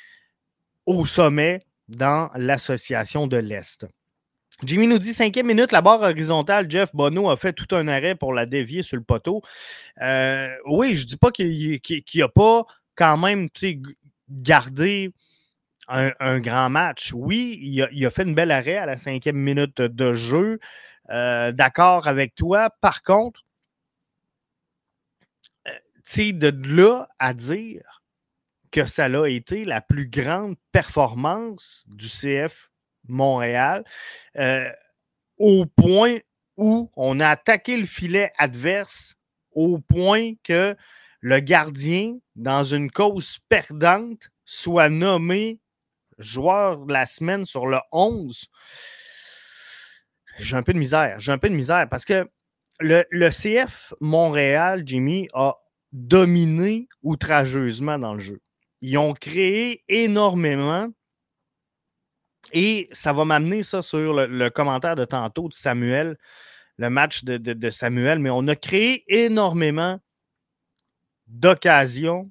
au 0.86 1.04
sommet 1.04 1.60
dans 1.88 2.30
l'association 2.34 3.26
de 3.26 3.36
l'Est. 3.36 3.86
Jimmy 4.64 4.86
nous 4.86 4.98
dit 4.98 5.12
cinquième 5.12 5.46
minute, 5.48 5.72
la 5.72 5.80
barre 5.80 6.02
horizontale. 6.02 6.70
Jeff 6.70 6.94
Bonneau 6.94 7.28
a 7.30 7.36
fait 7.36 7.52
tout 7.52 7.74
un 7.74 7.88
arrêt 7.88 8.14
pour 8.14 8.32
la 8.32 8.46
dévier 8.46 8.84
sur 8.84 8.96
le 8.96 9.02
poteau. 9.02 9.42
Euh, 10.00 10.54
oui, 10.66 10.94
je 10.94 11.02
ne 11.02 11.08
dis 11.08 11.16
pas 11.16 11.32
qu'il 11.32 11.80
n'a 12.14 12.28
pas 12.28 12.64
quand 12.94 13.18
même 13.18 13.48
gardé 14.28 15.12
un, 15.88 16.38
grand 16.38 16.70
match. 16.70 17.12
Oui, 17.12 17.58
il 17.60 18.06
a, 18.06 18.10
fait 18.10 18.22
une 18.22 18.34
belle 18.34 18.52
arrêt 18.52 18.76
à 18.76 18.86
la 18.86 18.96
cinquième 18.96 19.36
minute 19.36 19.80
de 19.80 20.14
jeu. 20.14 20.60
Euh, 21.10 21.50
d'accord 21.50 22.06
avec 22.06 22.36
toi. 22.36 22.70
Par 22.80 23.02
contre, 23.02 23.44
euh, 25.66 25.72
tu 25.96 26.26
sais, 26.28 26.32
de 26.32 26.52
là 26.76 27.08
à 27.18 27.34
dire 27.34 28.02
que 28.70 28.86
ça 28.86 29.06
a 29.06 29.28
été 29.28 29.64
la 29.64 29.80
plus 29.80 30.08
grande 30.08 30.54
performance 30.70 31.84
du 31.88 32.06
CF 32.06 32.71
Montréal, 33.08 33.84
euh, 34.36 34.70
au 35.38 35.66
point 35.66 36.18
où 36.56 36.90
on 36.96 37.20
a 37.20 37.28
attaqué 37.28 37.76
le 37.76 37.86
filet 37.86 38.30
adverse, 38.38 39.16
au 39.52 39.78
point 39.78 40.32
que 40.42 40.76
le 41.20 41.40
gardien, 41.40 42.16
dans 42.36 42.64
une 42.64 42.90
cause 42.90 43.38
perdante, 43.48 44.30
soit 44.44 44.88
nommé 44.88 45.60
joueur 46.18 46.86
de 46.86 46.92
la 46.92 47.06
semaine 47.06 47.44
sur 47.44 47.66
le 47.66 47.78
11, 47.90 48.46
j'ai 50.38 50.56
un 50.56 50.62
peu 50.62 50.72
de 50.72 50.78
misère. 50.78 51.20
J'ai 51.20 51.32
un 51.32 51.38
peu 51.38 51.48
de 51.48 51.54
misère 51.54 51.88
parce 51.88 52.04
que 52.04 52.28
le, 52.80 53.30
CF 53.30 53.94
Montréal, 54.00 54.82
Jimmy, 54.84 55.28
a 55.34 55.56
dominé 55.92 56.88
outrageusement 57.02 57.98
dans 57.98 58.14
le 58.14 58.20
jeu. 58.20 58.40
Ils 58.80 58.98
ont 58.98 59.12
créé 59.12 59.84
énormément. 59.88 60.88
Et 62.52 62.88
ça 62.92 63.12
va 63.12 63.24
m'amener 63.24 63.62
ça 63.62 63.82
sur 63.82 64.12
le, 64.14 64.48
commentaire 64.50 64.94
de 64.94 65.04
tantôt 65.04 65.48
de 65.48 65.54
Samuel, 65.54 66.16
le 66.78 66.90
match 66.90 67.24
de, 67.24 67.36
de 67.36 67.70
Samuel, 67.70 68.18
mais 68.18 68.30
on 68.30 68.46
a 68.48 68.56
créé 68.56 69.04
énormément 69.08 70.00
d'occasions, 71.26 72.30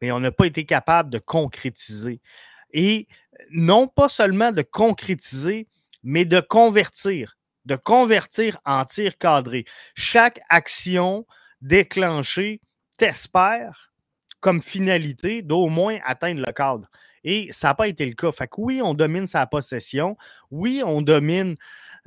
mais 0.00 0.10
on 0.12 0.20
n'a 0.20 0.32
pas 0.32 0.46
été 0.46 0.64
capable 0.64 1.10
de 1.10 1.18
concrétiser 1.18 2.20
et 2.72 3.06
non 3.50 3.88
pas 3.88 4.08
seulement 4.08 4.52
de 4.52 4.62
concrétiser, 4.62 5.68
mais 6.02 6.24
de 6.24 6.40
convertir, 6.40 7.38
de 7.64 7.76
convertir 7.76 8.58
en 8.64 8.84
tir 8.84 9.16
cadré. 9.18 9.64
Chaque 9.94 10.40
action 10.48 11.26
déclenchée 11.60 12.60
t'espère 12.98 13.92
comme 14.40 14.60
finalité 14.60 15.42
d'au 15.42 15.68
moins 15.68 15.98
atteindre 16.04 16.42
le 16.44 16.52
cadre. 16.52 16.88
Et 17.24 17.48
ça 17.52 17.68
n'a 17.68 17.74
pas 17.74 17.88
été 17.88 18.04
le 18.06 18.14
cas. 18.14 18.32
Fait 18.32 18.50
oui, 18.56 18.82
on 18.82 18.94
domine 18.94 19.26
sa 19.26 19.46
possession. 19.46 20.16
Oui, 20.50 20.82
on 20.84 21.02
domine 21.02 21.56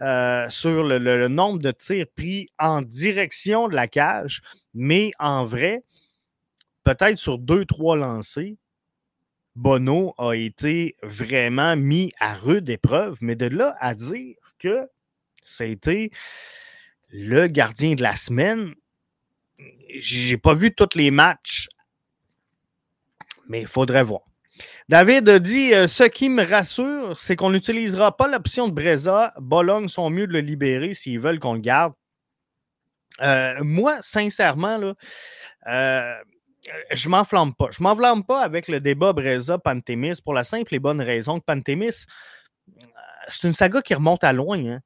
euh, 0.01 0.49
sur 0.49 0.83
le, 0.83 1.27
nombre 1.27 1.59
de 1.59 1.71
tirs 1.71 2.07
pris 2.15 2.49
en 2.59 2.81
direction 2.81 3.67
de 3.67 3.75
la 3.75 3.87
cage. 3.87 4.41
Mais 4.73 5.11
en 5.19 5.45
vrai, 5.45 5.83
peut-être 6.83 7.17
sur 7.17 7.37
deux, 7.37 7.65
trois 7.65 7.95
lancés, 7.95 8.57
Bono 9.55 10.13
a 10.17 10.33
été 10.33 10.97
vraiment 11.01 11.77
mis 11.77 12.11
à 12.19 12.35
rude 12.35 12.67
épreuve, 12.69 13.17
mais 13.21 13.37
de 13.37 13.45
là 13.45 13.75
à 13.79 13.95
dire 13.95 14.35
que 14.59 14.89
c'était 15.45 16.09
le 17.09 17.47
gardien 17.47 17.95
de 17.95 18.01
la 18.01 18.15
semaine, 18.15 18.75
j'ai 19.97 20.37
pas 20.37 20.53
vu 20.53 20.75
tous 20.75 20.97
les 20.97 21.11
matchs, 21.11 21.69
mais 23.47 23.61
il 23.61 23.67
faudrait 23.67 24.03
voir. 24.03 24.23
David 24.87 25.29
dit 25.29 25.73
euh, 25.73 25.87
Ce 25.87 26.03
qui 26.03 26.29
me 26.29 26.43
rassure, 26.43 27.19
c'est 27.19 27.35
qu'on 27.35 27.49
n'utilisera 27.49 28.15
pas 28.15 28.27
l'option 28.27 28.67
de 28.67 28.73
Breza. 28.73 29.33
Bologne 29.37 29.87
sont 29.87 30.09
mieux 30.09 30.27
de 30.27 30.33
le 30.33 30.41
libérer 30.41 30.93
s'ils 30.93 31.19
veulent 31.19 31.39
qu'on 31.39 31.53
le 31.53 31.59
garde. 31.59 31.93
Euh, 33.21 33.63
moi, 33.63 33.97
sincèrement, 34.01 34.77
là, 34.77 34.93
euh, 35.67 36.15
je 36.91 37.09
m'enflamme 37.09 37.53
pas. 37.53 37.69
Je 37.71 37.81
m'enflamme 37.81 38.23
pas 38.23 38.41
avec 38.41 38.67
le 38.67 38.79
débat 38.79 39.13
Breza-Pantémis 39.13 40.21
pour 40.23 40.33
la 40.33 40.43
simple 40.43 40.73
et 40.75 40.79
bonne 40.79 41.01
raison 41.01 41.39
que 41.39 41.45
Pantémis, 41.45 42.05
euh, 42.69 42.81
c'est 43.27 43.47
une 43.47 43.53
saga 43.53 43.81
qui 43.81 43.93
remonte 43.93 44.23
à 44.23 44.33
loin. 44.33 44.63
Hein. 44.65 44.79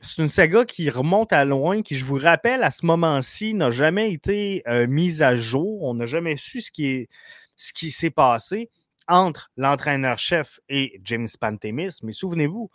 C'est 0.00 0.22
une 0.22 0.28
saga 0.28 0.64
qui 0.64 0.90
remonte 0.90 1.32
à 1.32 1.44
loin, 1.44 1.82
qui, 1.82 1.94
je 1.94 2.04
vous 2.04 2.18
rappelle, 2.18 2.64
à 2.64 2.70
ce 2.72 2.84
moment-ci, 2.84 3.54
n'a 3.54 3.70
jamais 3.70 4.12
été 4.12 4.64
mise 4.88 5.22
à 5.22 5.36
jour. 5.36 5.84
On 5.84 5.94
n'a 5.94 6.04
jamais 6.04 6.36
su 6.36 6.60
ce 6.60 6.72
qui, 6.72 7.08
ce 7.54 7.72
qui 7.72 7.92
s'est 7.92 8.10
passé. 8.10 8.70
Entre 9.08 9.50
l'entraîneur-chef 9.56 10.60
et 10.68 11.00
James 11.04 11.28
Pantemis. 11.40 11.98
Mais 12.02 12.12
souvenez-vous, 12.12 12.70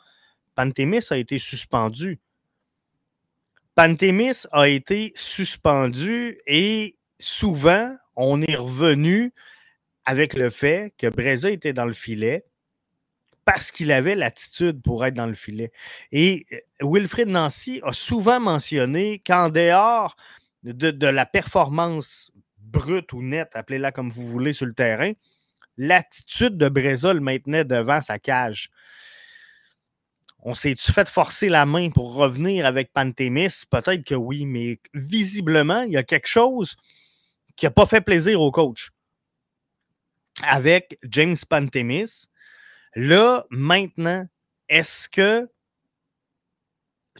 Pantemis 0.55 1.05
a 1.09 1.17
été 1.17 1.39
suspendu. 1.39 2.19
Pantemis 3.75 4.45
a 4.51 4.67
été 4.67 5.13
suspendu 5.15 6.37
et 6.45 6.97
souvent, 7.19 7.95
on 8.15 8.41
est 8.41 8.55
revenu 8.55 9.33
avec 10.05 10.33
le 10.33 10.49
fait 10.49 10.93
que 10.97 11.07
Breza 11.07 11.49
était 11.49 11.73
dans 11.73 11.85
le 11.85 11.93
filet 11.93 12.45
parce 13.45 13.71
qu'il 13.71 13.91
avait 13.91 14.13
l'attitude 14.13 14.81
pour 14.81 15.05
être 15.05 15.15
dans 15.15 15.25
le 15.25 15.33
filet. 15.33 15.71
Et 16.11 16.45
euh, 16.51 16.57
Wilfred 16.81 17.27
Nancy 17.27 17.79
a 17.83 17.93
souvent 17.93 18.39
mentionné 18.39 19.23
qu'en 19.25 19.49
dehors 19.49 20.15
de, 20.63 21.07
la 21.07 21.25
performance 21.25 22.31
brute 22.59 23.11
ou 23.13 23.23
nette, 23.23 23.55
appelez-la 23.55 23.91
comme 23.91 24.09
vous 24.09 24.27
voulez 24.27 24.53
sur 24.53 24.67
le 24.67 24.73
terrain, 24.73 25.13
l'attitude 25.79 26.57
de 26.57 26.67
Breza 26.67 27.13
maintenait 27.13 27.63
devant 27.63 28.01
sa 28.01 28.19
cage. 28.19 28.69
On 30.39 30.53
s'est-tu 30.53 30.91
fait 30.91 31.07
forcer 31.07 31.49
la 31.49 31.65
main 31.65 31.89
pour 31.89 32.13
revenir 32.15 32.65
avec 32.65 32.93
Pantémis? 32.93 33.63
Peut-être 33.69 34.03
que 34.03 34.15
oui, 34.15 34.45
mais 34.45 34.79
visiblement, 34.93 35.81
il 35.83 35.93
y 35.93 35.97
a 35.97 36.03
quelque 36.03 36.27
chose 36.27 36.75
qui 37.55 37.65
n'a 37.65 37.71
pas 37.71 37.85
fait 37.85 38.01
plaisir 38.01 38.39
au 38.41 38.51
coach. 38.51 38.91
Avec 40.41 40.97
James 41.03 41.35
Pantémis, 41.49 42.25
là, 42.95 43.45
maintenant, 43.49 44.25
est-ce 44.67 45.09
que 45.09 45.49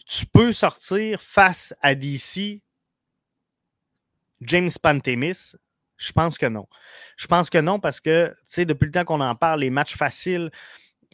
tu 0.06 0.26
peux 0.26 0.54
sortir 0.54 1.22
face 1.22 1.74
à 1.82 1.96
DC 1.96 2.62
James 4.42 4.72
Pantémis? 4.82 5.56
Je 6.00 6.12
pense 6.14 6.38
que 6.38 6.48
non. 6.48 6.66
Je 7.18 7.28
pense 7.28 7.50
que 7.50 7.58
non 7.60 7.80
parce 7.80 8.00
que, 8.00 8.30
tu 8.30 8.44
sais, 8.46 8.66
depuis 8.66 8.86
le 8.86 8.92
temps 8.92 9.04
qu'on 9.04 9.22
en 9.22 9.36
parle, 9.36 9.60
les 9.60 9.70
matchs 9.70 9.96
faciles, 9.96 10.50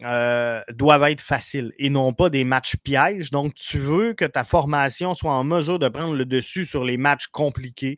euh, 0.04 0.62
doivent 0.74 1.04
être 1.04 1.22
faciles 1.22 1.72
et 1.78 1.90
non 1.90 2.14
pas 2.14 2.30
des 2.30 2.44
matchs 2.44 2.76
pièges. 2.78 3.32
Donc, 3.32 3.56
tu 3.56 3.80
veux 3.80 4.14
que 4.14 4.26
ta 4.26 4.44
formation 4.44 5.14
soit 5.14 5.32
en 5.32 5.44
mesure 5.44 5.80
de 5.80 5.90
prendre 5.90 6.14
le 6.14 6.26
dessus 6.26 6.66
sur 6.66 6.84
les 6.84 6.98
matchs 6.98 7.28
compliqués 7.28 7.98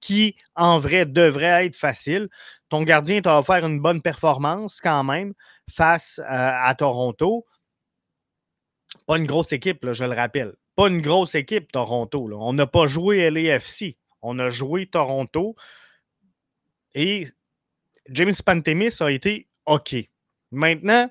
qui, 0.00 0.36
en 0.56 0.78
vrai, 0.78 1.06
devraient 1.06 1.66
être 1.66 1.76
faciles. 1.76 2.28
Ton 2.68 2.82
gardien 2.82 3.20
t'a 3.20 3.38
offert 3.38 3.64
une 3.64 3.80
bonne 3.80 4.02
performance 4.02 4.80
quand 4.80 5.04
même 5.04 5.34
face 5.70 6.18
euh, 6.18 6.24
à 6.28 6.74
Toronto. 6.74 7.46
Pas 9.06 9.18
une 9.18 9.26
grosse 9.26 9.52
équipe, 9.52 9.86
je 9.92 10.04
le 10.04 10.14
rappelle. 10.14 10.54
Pas 10.76 10.88
une 10.88 11.02
grosse 11.02 11.34
équipe, 11.34 11.70
Toronto. 11.70 12.30
On 12.34 12.52
n'a 12.54 12.66
pas 12.66 12.86
joué 12.86 13.30
LAFC. 13.30 13.96
On 14.22 14.38
a 14.38 14.50
joué 14.50 14.86
Toronto. 14.86 15.56
Et 17.00 17.28
James 18.08 18.34
Pantemis 18.44 19.00
a 19.00 19.08
été 19.12 19.46
OK. 19.66 19.94
Maintenant, 20.50 21.08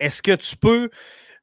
est-ce 0.00 0.22
que 0.22 0.34
tu 0.34 0.56
peux 0.56 0.88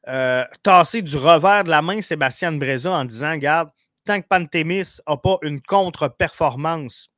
euh, 0.08 0.44
tasser 0.64 1.04
du 1.04 1.16
revers 1.18 1.64
de 1.64 1.70
la 1.70 1.84
main 1.84 2.02
Sébastien 2.02 2.54
Breza 2.54 2.92
en 2.92 3.06
disant, 3.06 3.34
regarde, 3.34 3.70
tant 4.04 4.20
que 4.20 4.26
Pantémis 4.28 4.98
n'a 5.08 5.18
pas 5.18 5.38
une 5.44 5.62
contre-performance, 5.62 7.12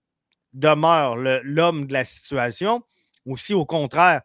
demeure 0.51 1.15
l'homme 1.15 1.87
de 1.87 1.93
la 1.93 2.03
situation, 2.03 2.83
ou 3.25 3.37
si 3.37 3.53
au 3.53 3.65
contraire, 3.65 4.21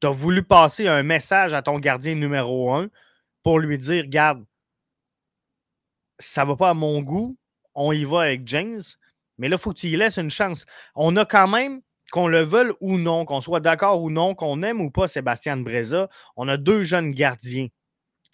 tu 0.00 0.08
as 0.08 0.10
voulu 0.10 0.42
passer 0.42 0.88
un 0.88 1.04
message 1.04 1.52
à 1.52 1.62
ton 1.62 1.78
gardien 1.78 2.16
numéro 2.16 2.74
un 2.74 2.88
pour 3.44 3.60
lui 3.60 3.78
dire, 3.78 4.02
regarde, 4.02 4.44
ça 6.18 6.42
ne 6.42 6.48
va 6.48 6.56
pas 6.56 6.70
à 6.70 6.74
mon 6.74 7.02
goût, 7.02 7.38
on 7.76 7.92
y 7.92 8.04
va 8.04 8.22
avec 8.22 8.48
James, 8.48 8.82
mais 9.40 9.48
là, 9.48 9.56
il 9.56 9.58
faut 9.60 9.72
que 9.72 9.78
tu 9.78 9.88
y 9.88 9.96
laisses 9.96 10.18
une 10.18 10.30
chance. 10.30 10.66
On 10.94 11.16
a 11.16 11.24
quand 11.24 11.48
même 11.48 11.80
qu'on 12.12 12.28
le 12.28 12.42
veuille 12.42 12.72
ou 12.80 12.98
non, 12.98 13.24
qu'on 13.24 13.40
soit 13.40 13.60
d'accord 13.60 14.02
ou 14.02 14.10
non, 14.10 14.34
qu'on 14.34 14.62
aime 14.62 14.80
ou 14.80 14.90
pas 14.90 15.08
Sébastien 15.08 15.56
Breza, 15.56 16.08
on 16.36 16.46
a 16.46 16.56
deux 16.56 16.82
jeunes 16.82 17.12
gardiens 17.12 17.68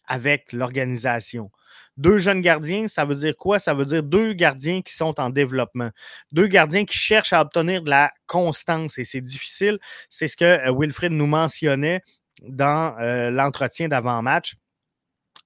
avec 0.06 0.52
l'organisation. 0.52 1.50
Deux 1.96 2.18
jeunes 2.18 2.40
gardiens, 2.40 2.88
ça 2.88 3.04
veut 3.04 3.14
dire 3.14 3.36
quoi? 3.36 3.58
Ça 3.58 3.72
veut 3.72 3.84
dire 3.84 4.02
deux 4.02 4.32
gardiens 4.32 4.82
qui 4.82 4.94
sont 4.94 5.18
en 5.20 5.30
développement. 5.30 5.90
Deux 6.32 6.46
gardiens 6.46 6.84
qui 6.84 6.98
cherchent 6.98 7.32
à 7.32 7.40
obtenir 7.40 7.82
de 7.82 7.90
la 7.90 8.12
constance 8.26 8.98
et 8.98 9.04
c'est 9.04 9.20
difficile. 9.20 9.78
C'est 10.10 10.28
ce 10.28 10.36
que 10.36 10.44
euh, 10.44 10.74
Wilfred 10.76 11.12
nous 11.12 11.26
mentionnait 11.26 12.02
dans 12.42 12.96
euh, 12.98 13.30
l'entretien 13.30 13.88
d'avant-match. 13.88 14.56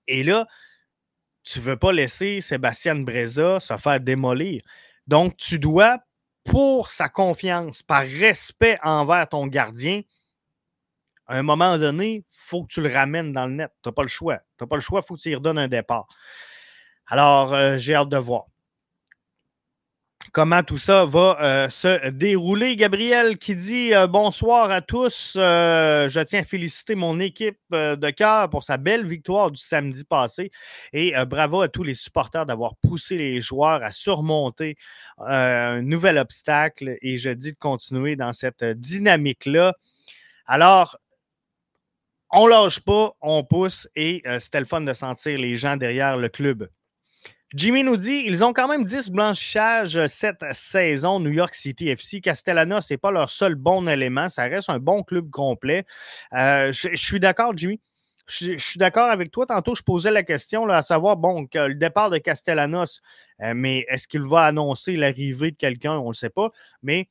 Et 0.09 0.25
là, 0.25 0.47
tu 1.43 1.59
ne 1.59 1.65
veux 1.65 1.77
pas 1.77 1.93
laisser 1.93 2.41
Sébastien 2.41 2.97
Breza 2.97 3.61
se 3.61 3.77
faire 3.77 4.01
démolir. 4.01 4.63
Donc, 5.11 5.37
tu 5.37 5.59
dois 5.59 5.99
pour 6.45 6.91
sa 6.93 7.09
confiance, 7.09 7.83
par 7.83 8.03
respect 8.03 8.79
envers 8.85 9.29
ton 9.29 9.49
gardien, 9.49 10.03
à 11.27 11.37
un 11.37 11.43
moment 11.43 11.79
donné, 11.79 12.15
il 12.15 12.25
faut 12.31 12.63
que 12.63 12.73
tu 12.73 12.81
le 12.81 12.93
ramènes 12.93 13.33
dans 13.33 13.49
le 13.49 13.55
net. 13.55 13.73
Tu 13.83 13.89
n'as 13.89 13.93
pas 13.93 14.03
le 14.03 14.09
choix. 14.09 14.39
Tu 14.57 14.63
n'as 14.63 14.69
pas 14.69 14.77
le 14.77 14.81
choix, 14.81 15.01
il 15.03 15.07
faut 15.07 15.17
que 15.17 15.21
tu 15.21 15.29
lui 15.31 15.35
redonnes 15.35 15.59
un 15.59 15.67
départ. 15.67 16.07
Alors, 17.07 17.53
euh, 17.53 17.77
j'ai 17.77 17.97
hâte 17.97 18.09
de 18.09 18.19
voir 18.19 18.45
comment 20.33 20.63
tout 20.63 20.79
ça 20.79 21.05
va 21.05 21.39
euh, 21.41 21.69
se 21.69 22.09
dérouler. 22.11 22.77
Gabriel 22.77 23.39
qui 23.39 23.55
dit 23.55 23.95
euh, 23.95 24.07
bonsoir 24.07 24.71
à 24.71 24.81
tous. 24.81 25.35
Euh, 25.37 26.09
je 26.09 26.21
tiens 26.21 26.41
à 26.41 26.45
féliciter 26.45 26.95
mon 26.95 27.19
équipe 27.21 27.59
de 27.71 28.11
cœur 28.11 28.51
pour 28.51 28.63
sa 28.65 28.77
belle 28.77 29.07
victoire 29.07 29.51
du 29.51 29.61
samedi 29.61 30.05
passé 30.05 30.51
et 30.93 31.15
bravo 31.27 31.63
à 31.63 31.69
tous 31.69 31.83
les 31.83 31.95
supporters 31.95 32.47
d'avoir 32.47 32.75
poussé 32.77 33.17
les 33.17 33.41
joueurs 33.41 33.83
à 33.83 33.93
surmonter 33.93 34.77
un 35.19 35.83
nouvel 35.83 36.19
obstacle 36.19 36.97
et 37.01 37.19
je 37.19 37.31
dis 37.31 37.53
de 37.53 37.59
continuer 37.59 38.17
dans 38.17 38.33
cette 38.33 38.65
dynamique-là. 38.65 39.75
Alors, 40.47 40.99
on 42.33 42.47
lâche 42.47 42.81
pas, 42.81 43.13
on 43.21 43.45
pousse 43.45 43.89
et 43.95 44.23
c'était 44.39 44.61
le 44.61 44.67
fun 44.67 44.81
de 44.81 44.93
sentir 44.93 45.39
les 45.39 45.55
gens 45.55 45.77
derrière 45.77 46.17
le 46.17 46.29
club. 46.29 46.69
Jimmy 47.55 47.83
nous 47.83 47.97
dit 47.97 48.23
ils 48.27 48.45
ont 48.45 48.53
quand 48.53 48.69
même 48.69 48.85
10 48.85 49.11
blanchissages 49.11 49.97
euh, 49.97 50.07
cette 50.07 50.45
saison, 50.53 51.19
New 51.19 51.33
York 51.33 51.53
City 51.55 51.89
FC. 51.89 52.21
Castellana, 52.21 52.81
ce 52.81 52.95
n'est 52.95 52.99
pas 52.99 53.11
leur 53.11 53.29
seul 53.29 53.57
bon 53.57 53.89
élément. 53.89 54.29
Ça 54.29 54.45
reste 54.45 54.71
un 54.71 54.79
bon 54.79 55.03
club 55.03 55.31
complet. 55.31 55.85
Euh, 56.33 56.71
je, 56.71 56.95
suis 56.95 57.19
d'accord, 57.19 57.57
Jimmy. 57.57 57.81
Je, 58.29 58.57
suis 58.57 58.79
d'accord 58.79 59.11
avec 59.11 59.33
toi. 59.33 59.47
Tantôt, 59.47 59.75
je 59.75 59.83
posais 59.83 60.13
la 60.13 60.23
question 60.23 60.69
à 60.69 60.81
savoir, 60.81 61.17
bon, 61.17 61.49
le 61.53 61.75
départ 61.75 62.11
de 62.11 62.19
Castellanos, 62.19 63.01
euh, 63.43 63.53
mais 63.57 63.85
est-ce 63.89 64.07
qu'il 64.07 64.23
va 64.23 64.45
annoncer 64.45 64.95
l'arrivée 64.95 65.51
de 65.51 65.57
quelqu'un? 65.57 65.95
On 65.95 66.05
ne 66.05 66.11
le 66.11 66.15
sait 66.15 66.31
pas. 66.31 66.51
Mais 66.85 67.09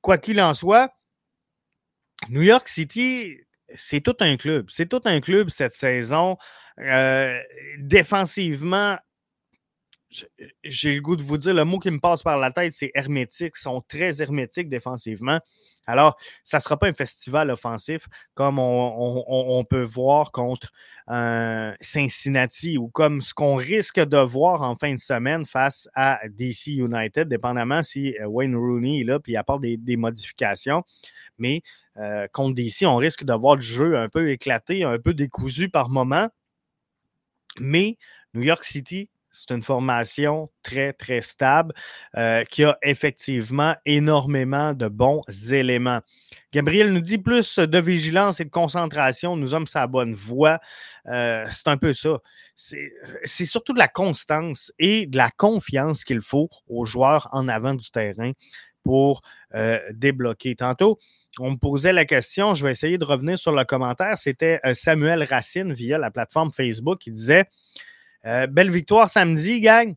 quoi 0.00 0.16
qu'il 0.16 0.40
en 0.40 0.54
soit, 0.54 0.90
New 2.30 2.42
York 2.42 2.66
City, 2.66 3.36
c'est 3.74 4.00
tout 4.00 4.16
un 4.20 4.38
club. 4.38 4.70
C'est 4.70 4.88
tout 4.88 5.02
un 5.04 5.20
club 5.20 5.50
cette 5.50 5.72
saison. 5.72 6.38
défensivement, 7.78 8.96
j'ai 10.62 10.94
le 10.94 11.00
goût 11.00 11.16
de 11.16 11.22
vous 11.22 11.36
dire, 11.36 11.54
le 11.54 11.64
mot 11.64 11.78
qui 11.78 11.90
me 11.90 11.98
passe 11.98 12.22
par 12.22 12.38
la 12.38 12.52
tête, 12.52 12.72
c'est 12.72 12.90
hermétique. 12.94 13.54
Ils 13.56 13.60
sont 13.60 13.82
très 13.88 14.22
hermétiques 14.22 14.68
défensivement. 14.68 15.40
Alors, 15.86 16.16
ça 16.44 16.58
ne 16.58 16.62
sera 16.62 16.76
pas 16.76 16.88
un 16.88 16.94
festival 16.94 17.50
offensif 17.50 18.06
comme 18.34 18.58
on, 18.58 19.64
peut 19.68 19.82
voir 19.82 20.32
contre 20.32 20.72
euh, 21.10 21.72
Cincinnati 21.80 22.78
ou 22.78 22.88
comme 22.88 23.20
ce 23.20 23.34
qu'on 23.34 23.54
risque 23.56 24.00
de 24.00 24.18
voir 24.18 24.62
en 24.62 24.76
fin 24.76 24.94
de 24.94 25.00
semaine 25.00 25.44
face 25.44 25.88
à 25.94 26.20
DC 26.28 26.68
United, 26.68 27.28
dépendamment 27.28 27.82
si 27.82 28.16
euh, 28.18 28.26
Wayne 28.26 28.56
Rooney 28.56 29.00
est 29.00 29.04
là 29.04 29.20
puis 29.20 29.32
il 29.32 29.36
apporte 29.36 29.62
des, 29.62 29.96
modifications. 29.96 30.82
Mais 31.38 31.62
euh, 31.96 32.26
contre 32.32 32.54
DC, 32.54 32.82
on 32.84 32.96
risque 32.96 33.24
de 33.24 33.32
voir 33.32 33.56
le 33.56 33.60
jeu 33.60 33.96
un 33.96 34.08
peu 34.08 34.30
éclaté, 34.30 34.82
un 34.84 34.98
peu 34.98 35.14
décousu 35.14 35.68
par 35.68 35.88
moment. 35.88 36.28
Mais 37.60 37.96
New 38.34 38.42
York 38.42 38.64
City 38.64 39.08
c'est 39.36 39.54
une 39.54 39.62
formation 39.62 40.50
très, 40.62 40.94
très 40.94 41.20
stable 41.20 41.74
euh, 42.16 42.42
qui 42.44 42.64
a 42.64 42.78
effectivement 42.82 43.76
énormément 43.84 44.72
de 44.72 44.88
bons 44.88 45.20
éléments. 45.52 46.00
Gabriel 46.52 46.90
nous 46.90 47.02
dit 47.02 47.18
plus 47.18 47.58
de 47.58 47.78
vigilance 47.78 48.40
et 48.40 48.46
de 48.46 48.50
concentration. 48.50 49.36
Nous 49.36 49.48
sommes 49.48 49.66
sa 49.66 49.86
bonne 49.86 50.14
voie. 50.14 50.58
Euh, 51.06 51.44
c'est 51.50 51.68
un 51.68 51.76
peu 51.76 51.92
ça. 51.92 52.18
C'est 52.54 53.44
surtout 53.44 53.74
de 53.74 53.78
la 53.78 53.88
constance 53.88 54.72
et 54.78 55.06
de 55.06 55.18
la 55.18 55.30
confiance 55.30 56.02
qu'il 56.04 56.22
faut 56.22 56.48
aux 56.66 56.86
joueurs 56.86 57.28
en 57.32 57.46
avant 57.46 57.74
du 57.74 57.90
terrain 57.90 58.32
pour 58.84 59.20
euh, 59.54 59.80
débloquer. 59.92 60.56
Tantôt, 60.56 60.98
on 61.38 61.50
me 61.50 61.56
posait 61.56 61.92
la 61.92 62.06
question, 62.06 62.54
je 62.54 62.64
vais 62.64 62.70
essayer 62.70 62.96
de 62.96 63.04
revenir 63.04 63.36
sur 63.36 63.52
le 63.52 63.64
commentaire. 63.64 64.16
C'était 64.16 64.60
Samuel 64.72 65.22
Racine 65.24 65.74
via 65.74 65.98
la 65.98 66.10
plateforme 66.10 66.52
Facebook 66.52 67.00
qui 67.00 67.10
disait 67.10 67.44
euh, 68.26 68.46
belle 68.48 68.70
victoire 68.70 69.08
samedi, 69.08 69.60
gang. 69.60 69.94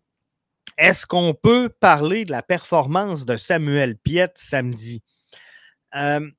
Est-ce 0.78 1.06
qu'on 1.06 1.34
peut 1.34 1.70
parler 1.70 2.26
de 2.26 2.32
la 2.32 2.44
performance 2.44 3.26
de 3.26 3.38
Samuel 3.38 3.98
Piette 3.98 4.38
samedi? 4.38 5.02
Euh, 5.96 6.30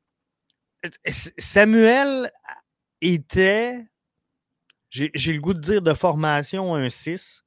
Samuel 1.07 2.31
était, 3.01 3.77
j'ai 4.91 5.11
le 5.15 5.41
goût 5.41 5.53
de 5.53 5.61
dire 5.61 5.83
de 5.83 5.93
formation 5.93 6.75
un 6.75 6.89
6, 6.89 7.45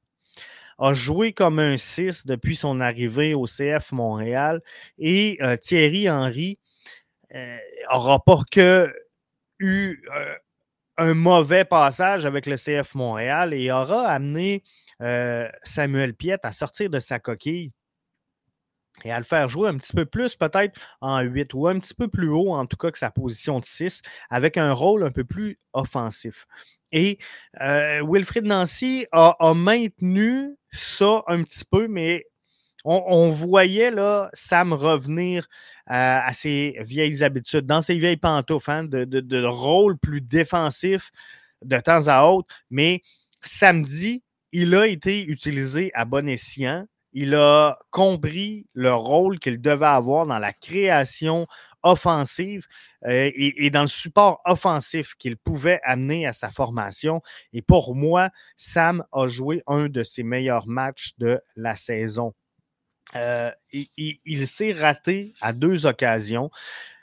a 0.78 0.92
joué 0.92 1.32
comme 1.32 1.58
un 1.58 1.76
6 1.76 2.26
depuis 2.26 2.54
son 2.54 2.80
arrivée 2.80 3.34
au 3.34 3.46
CF 3.46 3.92
Montréal 3.92 4.60
et 4.98 5.38
euh, 5.40 5.56
Thierry 5.56 6.10
Henry 6.10 6.58
n'aura 7.32 8.22
pas 8.22 8.42
que 8.50 8.92
eu 9.58 10.04
un 10.96 11.14
mauvais 11.14 11.64
passage 11.64 12.26
avec 12.26 12.46
le 12.46 12.56
CF 12.56 12.94
Montréal 12.94 13.54
et 13.54 13.70
aura 13.70 14.06
amené 14.08 14.62
Samuel 15.62 16.14
Piette 16.14 16.44
à 16.44 16.52
sortir 16.52 16.88
de 16.88 16.98
sa 16.98 17.18
coquille 17.18 17.72
et 19.04 19.10
à 19.10 19.18
le 19.18 19.24
faire 19.24 19.48
jouer 19.48 19.68
un 19.68 19.76
petit 19.76 19.92
peu 19.92 20.06
plus, 20.06 20.36
peut-être 20.36 20.80
en 21.00 21.20
8 21.20 21.52
ou 21.54 21.66
un 21.66 21.78
petit 21.78 21.94
peu 21.94 22.08
plus 22.08 22.28
haut, 22.28 22.52
en 22.52 22.66
tout 22.66 22.76
cas 22.76 22.90
que 22.90 22.98
sa 22.98 23.10
position 23.10 23.58
de 23.58 23.64
6, 23.64 24.02
avec 24.30 24.56
un 24.56 24.72
rôle 24.72 25.02
un 25.04 25.10
peu 25.10 25.24
plus 25.24 25.58
offensif. 25.72 26.46
Et 26.92 27.18
Wilfrid 27.60 28.44
Nancy 28.44 29.06
a, 29.10 29.52
maintenu 29.54 30.56
ça 30.70 31.24
un 31.26 31.42
petit 31.42 31.64
peu, 31.68 31.88
mais 31.88 32.24
on, 32.84 33.30
voyait 33.30 33.90
là, 33.90 34.30
Sam 34.34 34.72
revenir 34.72 35.48
à 35.86 36.32
ses 36.32 36.76
vieilles 36.80 37.24
habitudes, 37.24 37.66
dans 37.66 37.82
ses 37.82 37.96
vieilles 37.96 38.16
pantoufles, 38.16 38.70
hein, 38.70 38.84
de, 38.84 39.04
de, 39.04 39.44
rôle 39.44 39.98
plus 39.98 40.20
défensif 40.20 41.10
de 41.62 41.78
temps 41.78 42.08
à 42.08 42.24
autre. 42.24 42.54
Mais 42.70 43.02
samedi, 43.40 44.22
il 44.52 44.74
a 44.74 44.86
été 44.86 45.24
utilisé 45.24 45.90
à 45.94 46.04
bon 46.04 46.28
escient. 46.28 46.86
Il 47.12 47.34
a 47.34 47.78
compris 47.90 48.66
le 48.72 48.92
rôle 48.92 49.38
qu'il 49.38 49.60
devait 49.60 49.86
avoir 49.86 50.26
dans 50.26 50.38
la 50.38 50.52
création 50.52 51.46
offensive 51.84 52.66
euh, 53.06 53.30
et, 53.34 53.70
dans 53.70 53.82
le 53.82 53.88
support 53.88 54.40
offensif 54.44 55.14
qu'il 55.16 55.36
pouvait 55.36 55.80
amener 55.84 56.26
à 56.26 56.32
sa 56.32 56.50
formation. 56.50 57.20
Et 57.52 57.62
pour 57.62 57.94
moi, 57.94 58.30
Sam 58.56 59.04
a 59.12 59.28
joué 59.28 59.62
un 59.66 59.88
de 59.88 60.02
ses 60.02 60.22
meilleurs 60.22 60.66
matchs 60.66 61.12
de 61.18 61.40
la 61.56 61.76
saison. 61.76 62.34
Euh, 63.16 63.50
il, 63.72 64.48
s'est 64.48 64.72
raté 64.72 65.34
à 65.40 65.52
deux 65.52 65.86
occasions. 65.86 66.50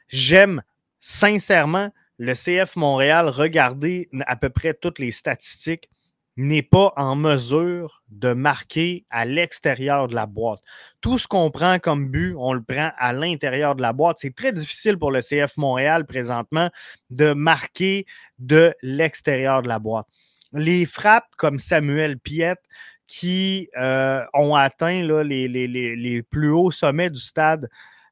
J'aime 0.07 0.61
sincèrement 0.99 1.91
le 2.17 2.33
CF 2.33 2.75
Montréal 2.75 3.29
regarder 3.29 4.09
à 4.27 4.35
peu 4.35 4.49
près 4.49 4.73
toutes 4.73 4.99
les 4.99 5.11
statistiques 5.11 5.89
n'est 6.37 6.63
pas 6.63 6.93
en 6.95 7.15
mesure 7.15 8.03
de 8.09 8.33
marquer 8.33 9.05
à 9.09 9.25
l'extérieur 9.25 10.07
de 10.07 10.15
la 10.15 10.25
boîte. 10.25 10.61
Tout 11.01 11.17
ce 11.17 11.27
qu'on 11.27 11.51
prend 11.51 11.79
comme 11.79 12.09
but, 12.09 12.35
on 12.37 12.53
le 12.53 12.63
prend 12.63 12.91
à 12.97 13.13
l'intérieur 13.13 13.75
de 13.75 13.81
la 13.81 13.93
boîte. 13.93 14.17
C'est 14.19 14.35
très 14.35 14.53
difficile 14.53 14.97
pour 14.97 15.11
le 15.11 15.21
CF 15.21 15.57
Montréal 15.57 16.05
présentement 16.05 16.69
de 17.09 17.33
marquer 17.33 18.05
de 18.39 18.73
l'extérieur 18.81 19.61
de 19.61 19.67
la 19.67 19.79
boîte. 19.79 20.07
Les 20.53 20.85
frappes 20.85 21.29
comme 21.37 21.59
Samuel 21.59 22.17
Piette, 22.17 22.63
qui 23.12 23.69
euh, 23.76 24.24
ont 24.34 24.56
atteint 24.56 25.04
là, 25.04 25.21
les, 25.21 25.50
les, 25.50 26.24
plus 26.24 26.50
hauts 26.50 26.71
sommets 26.71 27.10
du 27.10 27.19
stade 27.19 27.69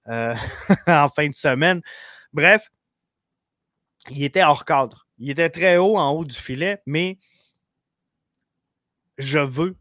euh, 0.10 0.36
en 0.88 1.08
fin 1.08 1.30
de 1.30 1.34
semaine. 1.34 1.82
Bref, 2.34 2.70
il 4.10 4.22
était 4.26 4.44
hors 4.44 4.66
cadre. 4.66 5.08
Il 5.18 5.30
était 5.30 5.50
très 5.50 5.78
haut 5.78 5.98
en 5.98 6.12
haut 6.12 6.26
du 6.26 6.36
filet, 6.36 6.82
mais 6.86 7.18
je 9.18 9.40
veux 9.40 9.78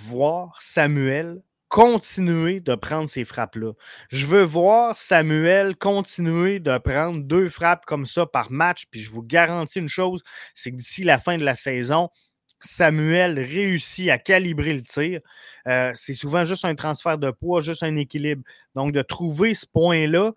voir 0.00 0.60
Samuel 0.60 1.42
continuer 1.68 2.58
de 2.58 2.74
prendre 2.74 3.08
ces 3.08 3.24
frappes-là. 3.24 3.72
Je 4.08 4.26
veux 4.26 4.42
voir 4.42 4.96
Samuel 4.96 5.76
continuer 5.76 6.58
de 6.58 6.76
prendre 6.78 7.22
deux 7.22 7.48
frappes 7.48 7.86
comme 7.86 8.04
ça 8.04 8.26
par 8.26 8.50
match. 8.50 8.86
Puis 8.90 9.00
je 9.00 9.10
vous 9.10 9.22
garantis 9.22 9.78
une 9.78 9.88
chose, 9.88 10.24
c'est 10.54 10.72
que 10.72 10.76
d'ici 10.76 11.04
la 11.04 11.18
fin 11.18 11.38
de 11.38 11.44
la 11.44 11.54
saison, 11.54 12.10
Samuel 12.60 13.38
réussit 13.38 14.08
à 14.10 14.18
calibrer 14.18 14.74
le 14.74 14.82
tir. 14.82 15.20
Euh, 15.66 15.92
c'est 15.94 16.14
souvent 16.14 16.44
juste 16.44 16.64
un 16.64 16.74
transfert 16.74 17.18
de 17.18 17.30
poids, 17.30 17.60
juste 17.60 17.82
un 17.82 17.96
équilibre. 17.96 18.42
Donc, 18.74 18.92
de 18.92 19.02
trouver 19.02 19.54
ce 19.54 19.66
point-là, 19.66 20.32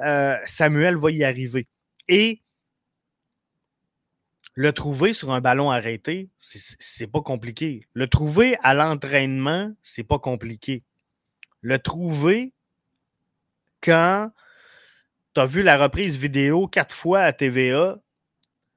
euh, 0.00 0.36
Samuel 0.44 0.96
va 0.96 1.10
y 1.10 1.24
arriver. 1.24 1.66
Et 2.08 2.42
le 4.54 4.72
trouver 4.72 5.12
sur 5.12 5.32
un 5.32 5.40
ballon 5.40 5.70
arrêté, 5.70 6.28
c'est 6.38 7.08
pas 7.08 7.20
compliqué. 7.20 7.86
Le 7.92 8.06
trouver 8.06 8.56
à 8.62 8.72
l'entraînement, 8.72 9.72
c'est 9.82 10.04
pas 10.04 10.18
compliqué. 10.18 10.84
Le 11.60 11.78
trouver 11.78 12.52
quand 13.82 14.30
tu 15.34 15.40
as 15.40 15.46
vu 15.46 15.62
la 15.62 15.76
reprise 15.76 16.16
vidéo 16.16 16.68
quatre 16.68 16.94
fois 16.94 17.20
à 17.20 17.32
TVA, 17.32 17.96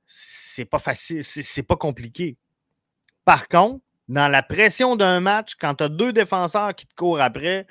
c'est 0.07 0.65
pas 0.65 0.79
facile, 0.79 1.23
c'est 1.23 1.63
pas 1.63 1.75
compliqué. 1.75 2.37
Par 3.27 3.49
contre, 3.49 3.83
dans 4.07 4.29
la 4.29 4.41
pression 4.41 4.95
d'un 4.95 5.19
match, 5.19 5.55
quand 5.59 5.75
tu 5.75 5.83
as 5.83 5.89
deux 5.89 6.13
défenseurs 6.13 6.73
qui 6.73 6.87
te 6.87 6.95
courent 6.95 7.19
après, 7.19 7.67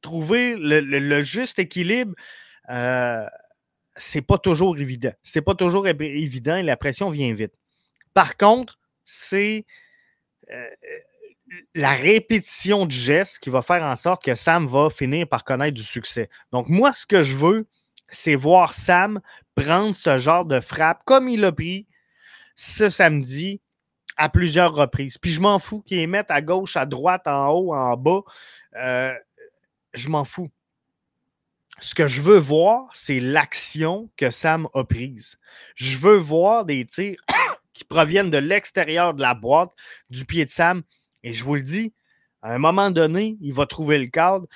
trouver 0.00 0.56
le, 0.56 1.20
juste 1.20 1.58
équilibre, 1.58 2.14
euh, 2.70 3.26
c'est 3.96 4.22
pas 4.22 4.38
toujours 4.38 4.78
évident. 4.78 5.12
C'est 5.22 5.42
pas 5.42 5.54
toujours 5.54 5.86
évident 5.86 6.56
et 6.56 6.62
la 6.62 6.78
pression 6.78 7.10
vient 7.10 7.34
vite. 7.34 7.52
Par 8.14 8.38
contre, 8.38 8.78
c'est 9.04 9.66
euh, 10.50 10.70
la 11.74 11.92
répétition 11.92 12.86
du 12.86 12.96
geste 12.96 13.40
qui 13.40 13.50
va 13.50 13.60
faire 13.60 13.82
en 13.82 13.96
sorte 13.96 14.24
que 14.24 14.34
Sam 14.34 14.66
va 14.66 14.88
finir 14.88 15.28
par 15.28 15.44
connaître 15.44 15.74
du 15.74 15.82
succès. 15.82 16.30
Donc, 16.50 16.70
moi, 16.70 16.94
ce 16.94 17.04
que 17.04 17.22
je 17.22 17.36
veux, 17.36 17.66
c'est 18.08 18.36
voir 18.36 18.72
Sam 18.72 19.20
prendre 19.54 19.94
ce 19.94 20.16
genre 20.16 20.46
de 20.46 20.60
frappe 20.60 21.02
comme 21.04 21.28
il 21.28 21.42
l'a 21.42 21.52
pris 21.52 21.86
ce 22.56 22.88
samedi 22.88 23.60
à 24.16 24.28
plusieurs 24.28 24.74
reprises. 24.74 25.18
Puis 25.18 25.32
je 25.32 25.40
m'en 25.40 25.58
fous 25.58 25.82
qu'ils 25.82 26.08
mettent 26.08 26.30
à 26.30 26.42
gauche, 26.42 26.76
à 26.76 26.86
droite, 26.86 27.26
en 27.26 27.48
haut, 27.50 27.74
en 27.74 27.96
bas. 27.96 28.20
Euh, 28.76 29.14
je 29.92 30.08
m'en 30.08 30.24
fous. 30.24 30.50
Ce 31.80 31.94
que 31.94 32.06
je 32.06 32.20
veux 32.20 32.38
voir, 32.38 32.88
c'est 32.92 33.18
l'action 33.18 34.08
que 34.16 34.30
Sam 34.30 34.68
a 34.74 34.84
prise. 34.84 35.38
Je 35.74 35.96
veux 35.96 36.16
voir 36.16 36.64
des 36.64 36.84
tirs 36.86 37.20
qui 37.72 37.84
proviennent 37.84 38.30
de 38.30 38.38
l'extérieur 38.38 39.14
de 39.14 39.20
la 39.20 39.34
boîte, 39.34 39.72
du 40.08 40.24
pied 40.24 40.44
de 40.44 40.50
Sam. 40.50 40.82
Et 41.24 41.32
je 41.32 41.42
vous 41.42 41.56
le 41.56 41.62
dis, 41.62 41.92
à 42.42 42.52
un 42.54 42.58
moment 42.58 42.90
donné, 42.90 43.36
il 43.40 43.52
va 43.52 43.66
trouver 43.66 43.98
le 43.98 44.06
cadre. 44.06 44.46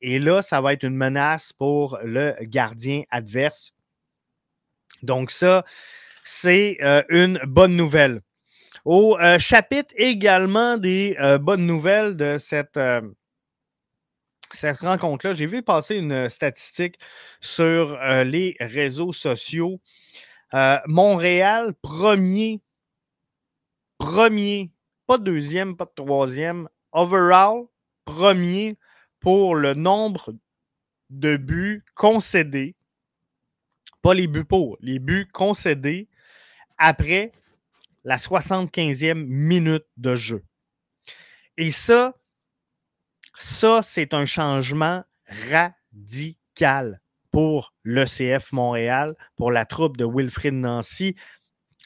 Et 0.00 0.18
là, 0.18 0.40
ça 0.40 0.60
va 0.60 0.72
être 0.72 0.84
une 0.84 0.96
menace 0.96 1.52
pour 1.52 1.98
le 2.02 2.34
gardien 2.42 3.02
adverse. 3.10 3.72
Donc 5.02 5.30
ça, 5.30 5.64
c'est 6.24 6.78
euh, 6.82 7.02
une 7.08 7.38
bonne 7.44 7.76
nouvelle. 7.76 8.22
Au 8.84 9.16
euh, 9.18 9.38
chapitre 9.38 9.94
également 9.96 10.76
des 10.76 11.16
euh, 11.20 11.38
bonnes 11.38 11.66
nouvelles 11.66 12.16
de 12.16 12.36
cette, 12.38 12.76
euh, 12.76 13.00
cette 14.50 14.78
rencontre-là, 14.78 15.34
j'ai 15.34 15.46
vu 15.46 15.62
passer 15.62 15.94
une 15.94 16.28
statistique 16.28 16.98
sur 17.40 17.96
les 18.24 18.56
réseaux 18.60 19.12
sociaux. 19.12 19.80
Montréal, 20.86 21.72
premier, 21.80 22.60
premier, 23.96 24.70
pas 25.06 25.16
deuxième, 25.16 25.76
pas 25.76 25.86
troisième, 25.86 26.68
overall, 26.92 27.64
premier 28.04 28.76
pour 29.20 29.54
le 29.54 29.72
nombre 29.72 30.34
de 31.08 31.36
buts 31.36 31.82
concédés, 31.94 32.74
pas 34.02 34.12
les 34.12 34.26
buts 34.26 34.44
pour, 34.44 34.76
les 34.80 34.98
buts 34.98 35.28
concédés 35.32 36.08
après 36.76 37.32
la 38.04 38.16
75e 38.16 39.24
minute 39.24 39.86
de 39.96 40.14
jeu. 40.14 40.44
Et 41.56 41.70
ça, 41.70 42.14
ça, 43.38 43.82
c'est 43.82 44.14
un 44.14 44.26
changement 44.26 45.04
radical 45.50 47.00
pour 47.30 47.72
l'ECF 47.84 48.52
Montréal, 48.52 49.14
pour 49.36 49.50
la 49.50 49.64
troupe 49.64 49.96
de 49.96 50.04
Wilfrid 50.04 50.54
Nancy. 50.54 51.16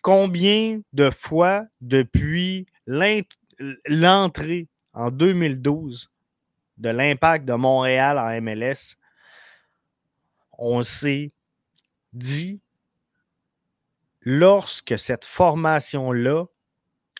Combien 0.03 0.81
de 0.93 1.11
fois 1.11 1.65
depuis 1.81 2.67
l'entrée 3.87 4.69
en 4.93 5.11
2012 5.11 6.11
de 6.79 6.89
l'impact 6.91 7.47
de 7.47 7.55
Montréal 7.55 8.19
en 8.19 8.41
MLS, 8.41 8.97
on 10.59 10.83
s'est 10.83 11.33
dit 12.13 12.61
lorsque 14.27 14.99
cette 14.99 15.25
formation-là 15.25 16.47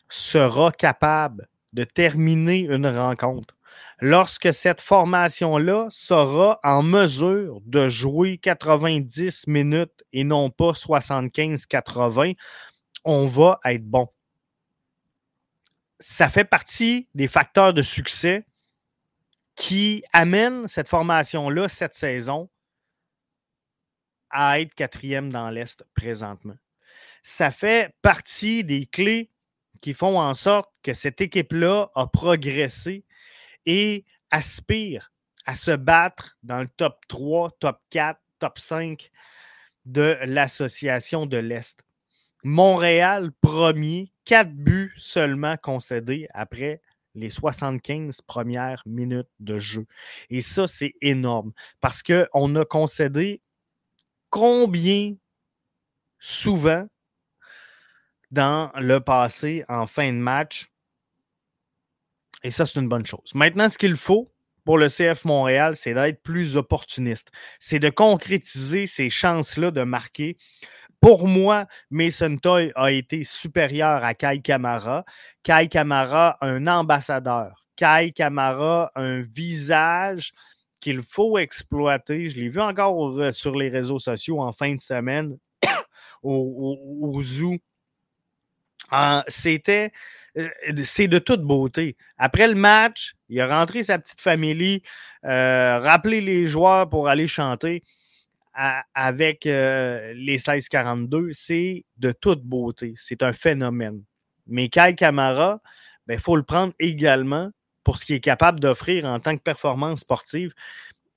sera 0.09 0.73
capable 0.73 1.47
de 1.73 1.85
terminer 1.85 2.59
une 2.59 2.89
rencontre, 2.89 3.57
lorsque 4.01 4.53
cette 4.53 4.81
formation-là 4.81 5.87
sera 5.91 6.59
en 6.65 6.83
mesure 6.83 7.61
de 7.65 7.89
jouer 7.89 8.39
90 8.39 9.47
minutes 9.47 10.05
et 10.13 10.25
non 10.25 10.51
pas 10.51 10.73
75-80, 10.73 12.37
on 13.05 13.27
va 13.27 13.61
être 13.65 13.85
bon. 13.85 14.09
Ça 16.01 16.29
fait 16.29 16.45
partie 16.45 17.09
des 17.15 17.29
facteurs 17.29 17.73
de 17.73 17.83
succès 17.83 18.45
qui 19.55 20.03
amènent 20.13 20.67
cette 20.67 20.89
formation-là 20.89 21.69
cette 21.69 21.95
saison 21.95 22.51
à 24.29 24.61
être 24.61 24.75
quatrième 24.75 25.33
dans 25.33 25.51
l'Est 25.51 25.87
présentement 25.95 26.57
ça 27.29 27.51
fait 27.51 27.93
partie 28.03 28.63
des 28.63 28.87
clés 28.87 29.33
qui 29.81 29.95
font 29.95 30.21
en 30.21 30.33
sorte 30.33 30.71
que 30.85 30.95
cette 30.95 31.21
équipe-là 31.21 31.91
a 31.97 32.07
progressé 32.07 33.05
et 33.67 34.05
aspire 34.31 35.13
à 35.45 35.57
se 35.57 35.73
battre 35.73 36.39
dans 36.45 36.61
le 36.61 36.69
top 36.77 37.01
3, 37.09 37.51
top 37.59 37.81
4, 37.91 38.21
top 38.39 38.61
5 38.61 39.11
de 39.87 40.17
l'Association 40.23 41.27
de 41.27 41.37
l'Est. 41.37 41.81
Montréal, 42.45 43.33
premier, 43.41 44.13
quatre 44.25 44.55
buts 44.55 44.95
seulement 44.97 45.57
concédés 45.57 46.29
après 46.33 46.81
les 47.17 47.31
75 47.31 48.21
premières 48.23 48.85
minutes 48.87 49.27
de 49.41 49.59
jeu. 49.59 49.85
Et 50.31 50.43
ça, 50.43 50.69
c'est 50.69 50.95
énorme 51.01 51.53
parce 51.81 52.05
qu'on 52.05 52.55
a 52.55 52.65
concédé 52.65 53.43
combien 54.31 55.17
souvent 56.21 56.87
dans 58.37 58.71
le 58.77 59.01
passé 59.01 59.65
en 59.69 59.87
fin 59.87 60.13
de 60.13 60.19
match. 60.19 60.69
Et 62.45 62.51
ça, 62.51 62.67
c'est 62.67 62.79
une 62.79 62.89
bonne 62.89 63.07
chose. 63.07 63.33
Maintenant, 63.35 63.69
ce 63.69 63.79
qu'il 63.79 63.97
faut 63.97 64.31
pour 64.65 64.77
le 64.77 64.89
CF 64.89 65.25
Montréal, 65.25 65.75
c'est 65.75 65.95
d'être 65.95 66.23
plus 66.23 66.57
opportuniste. 66.57 67.33
C'est 67.59 67.79
de 67.79 67.89
concrétiser 67.89 68.87
ces 68.87 69.09
chances-là 69.09 69.71
de 69.71 69.83
marquer. 69.83 70.37
Pour 71.01 71.27
moi, 71.27 71.67
Mason 71.91 72.37
Toy 72.37 72.73
a 72.75 72.91
été 72.91 73.25
supérieur 73.25 74.05
à 74.05 74.13
Kai 74.15 74.43
Kamara. 74.43 75.05
Kai 75.43 75.69
Kamara, 75.69 76.37
un 76.43 76.67
ambassadeur. 76.67 77.65
Kai 77.75 78.13
Kamara, 78.13 78.93
un 78.97 79.23
visage 79.23 80.33
qu'il 80.81 81.01
faut 81.01 81.39
exploiter. 81.39 82.29
Je 82.29 82.41
l'ai 82.41 82.49
vu 82.49 82.61
encore 82.61 83.19
euh, 83.19 83.33
sur 83.33 83.57
les 83.57 83.71
réseaux 83.71 83.99
sociaux 83.99 84.41
en 84.41 84.53
fin 84.53 84.75
de 84.75 84.81
semaine 84.81 85.39
au, 86.23 87.19
Zoo. 87.23 87.57
C'était 89.29 89.93
euh, 90.39 90.49
c'est 90.85 91.09
de 91.09 91.19
toute 91.19 91.43
beauté. 91.43 91.97
Après 92.19 92.47
le 92.47 92.55
match, 92.55 93.15
il 93.29 93.41
a 93.41 93.59
rentré 93.59 93.83
sa 93.83 93.99
petite 93.99 94.21
famille, 94.21 94.83
euh, 95.25 95.79
rappelé 95.79 96.21
les 96.21 96.47
joueurs 96.47 96.89
pour 96.89 97.09
aller 97.09 97.27
chanter 97.27 97.83
avec 98.95 99.47
euh, 99.47 100.15
les 100.15 100.39
16-42. 100.39 101.33
C'est 101.33 101.85
de 101.99 102.13
toute 102.13 102.43
beauté. 102.43 102.95
C'est 102.97 103.23
un 103.23 103.33
phénomène. 103.33 104.03
Mais 104.47 104.69
Kyle 104.69 104.95
Camara, 104.95 105.61
il 105.65 105.69
ben, 106.07 106.19
faut 106.19 106.37
le 106.37 106.43
prendre 106.43 106.73
également 106.79 107.51
pour 107.85 107.99
ce 107.99 108.07
qu'il 108.07 108.17
est 108.17 108.21
capable 108.21 108.61
d'offrir 108.61 109.05
en 109.05 109.21
tant 109.21 109.37
que 109.37 109.43
performance 109.43 110.01
sportive. 110.01 110.53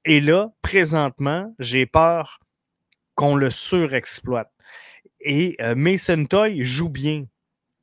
Et 0.06 0.22
là, 0.22 0.50
présentement, 0.62 1.54
j'ai 1.60 1.86
peur 1.86 2.40
qu'on 3.16 3.36
le 3.36 3.50
surexploite. 3.50 4.52
Et 5.22 5.58
Mason 5.76 6.26
Toy 6.26 6.64
joue 6.64 6.90
bien. 6.90 7.26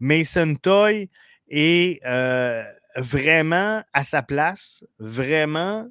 Mason 0.01 0.55
Toy 0.57 1.09
est 1.49 2.05
euh, 2.05 2.65
vraiment 2.97 3.83
à 3.93 4.03
sa 4.03 4.23
place, 4.23 4.85
vraiment. 4.99 5.89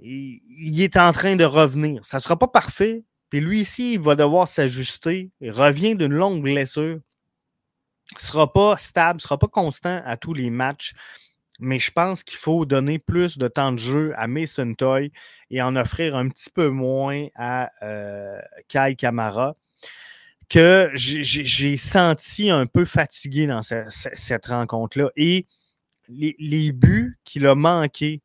Il, 0.00 0.82
est 0.82 0.96
en 0.96 1.12
train 1.12 1.36
de 1.36 1.44
revenir. 1.44 2.04
Ça 2.04 2.18
ne 2.18 2.22
sera 2.22 2.38
pas 2.38 2.48
parfait. 2.48 3.04
Puis 3.30 3.40
lui 3.40 3.60
ici, 3.60 3.94
il 3.94 4.00
va 4.00 4.14
devoir 4.14 4.46
s'ajuster. 4.46 5.30
Il 5.40 5.50
revient 5.50 5.96
d'une 5.96 6.12
longue 6.12 6.42
blessure. 6.42 7.00
Il 8.12 8.16
ne 8.16 8.20
sera 8.20 8.52
pas 8.52 8.76
stable, 8.76 9.18
il 9.18 9.22
ne 9.22 9.22
sera 9.22 9.38
pas 9.38 9.48
constant 9.48 10.00
à 10.04 10.16
tous 10.16 10.32
les 10.32 10.50
matchs. 10.50 10.94
Mais 11.58 11.78
je 11.78 11.90
pense 11.90 12.22
qu'il 12.22 12.38
faut 12.38 12.66
donner 12.66 12.98
plus 12.98 13.38
de 13.38 13.48
temps 13.48 13.72
de 13.72 13.78
jeu 13.78 14.12
à 14.16 14.26
Mason 14.26 14.74
Toy 14.74 15.10
et 15.50 15.62
en 15.62 15.74
offrir 15.74 16.14
un 16.14 16.28
petit 16.28 16.50
peu 16.50 16.68
moins 16.68 17.26
à 17.34 17.70
euh, 17.82 18.38
Kai 18.68 18.94
Kamara 18.96 19.56
que 20.48 20.90
j'ai 20.94 21.76
senti 21.76 22.50
un 22.50 22.66
peu 22.66 22.84
fatigué 22.84 23.46
dans 23.46 23.62
cette 23.62 24.46
rencontre-là. 24.46 25.10
Et 25.16 25.46
les, 26.08 26.72
buts 26.72 27.18
qu'il 27.24 27.46
a 27.46 27.54
manqués. 27.54 28.22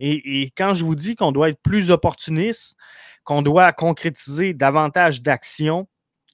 Et, 0.00 0.50
quand 0.56 0.74
je 0.74 0.84
vous 0.84 0.96
dis 0.96 1.14
qu'on 1.14 1.32
doit 1.32 1.50
être 1.50 1.62
plus 1.62 1.90
opportuniste, 1.90 2.76
qu'on 3.22 3.42
doit 3.42 3.72
concrétiser 3.72 4.52
davantage 4.52 5.22
d'actions, 5.22 5.88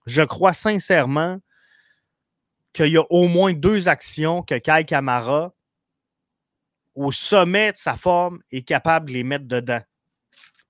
je 0.06 0.22
crois 0.22 0.54
sincèrement 0.54 1.38
qu'il 2.72 2.92
y 2.92 2.96
a 2.96 3.04
au 3.10 3.28
moins 3.28 3.52
deux 3.52 3.88
actions 3.88 4.42
que 4.42 4.56
Kai 4.56 4.84
Kamara, 4.86 5.52
au 6.94 7.12
sommet 7.12 7.72
de 7.72 7.76
sa 7.76 7.96
forme, 7.96 8.40
est 8.50 8.62
capable 8.62 9.08
de 9.08 9.14
les 9.14 9.24
mettre 9.24 9.46
dedans. 9.46 9.82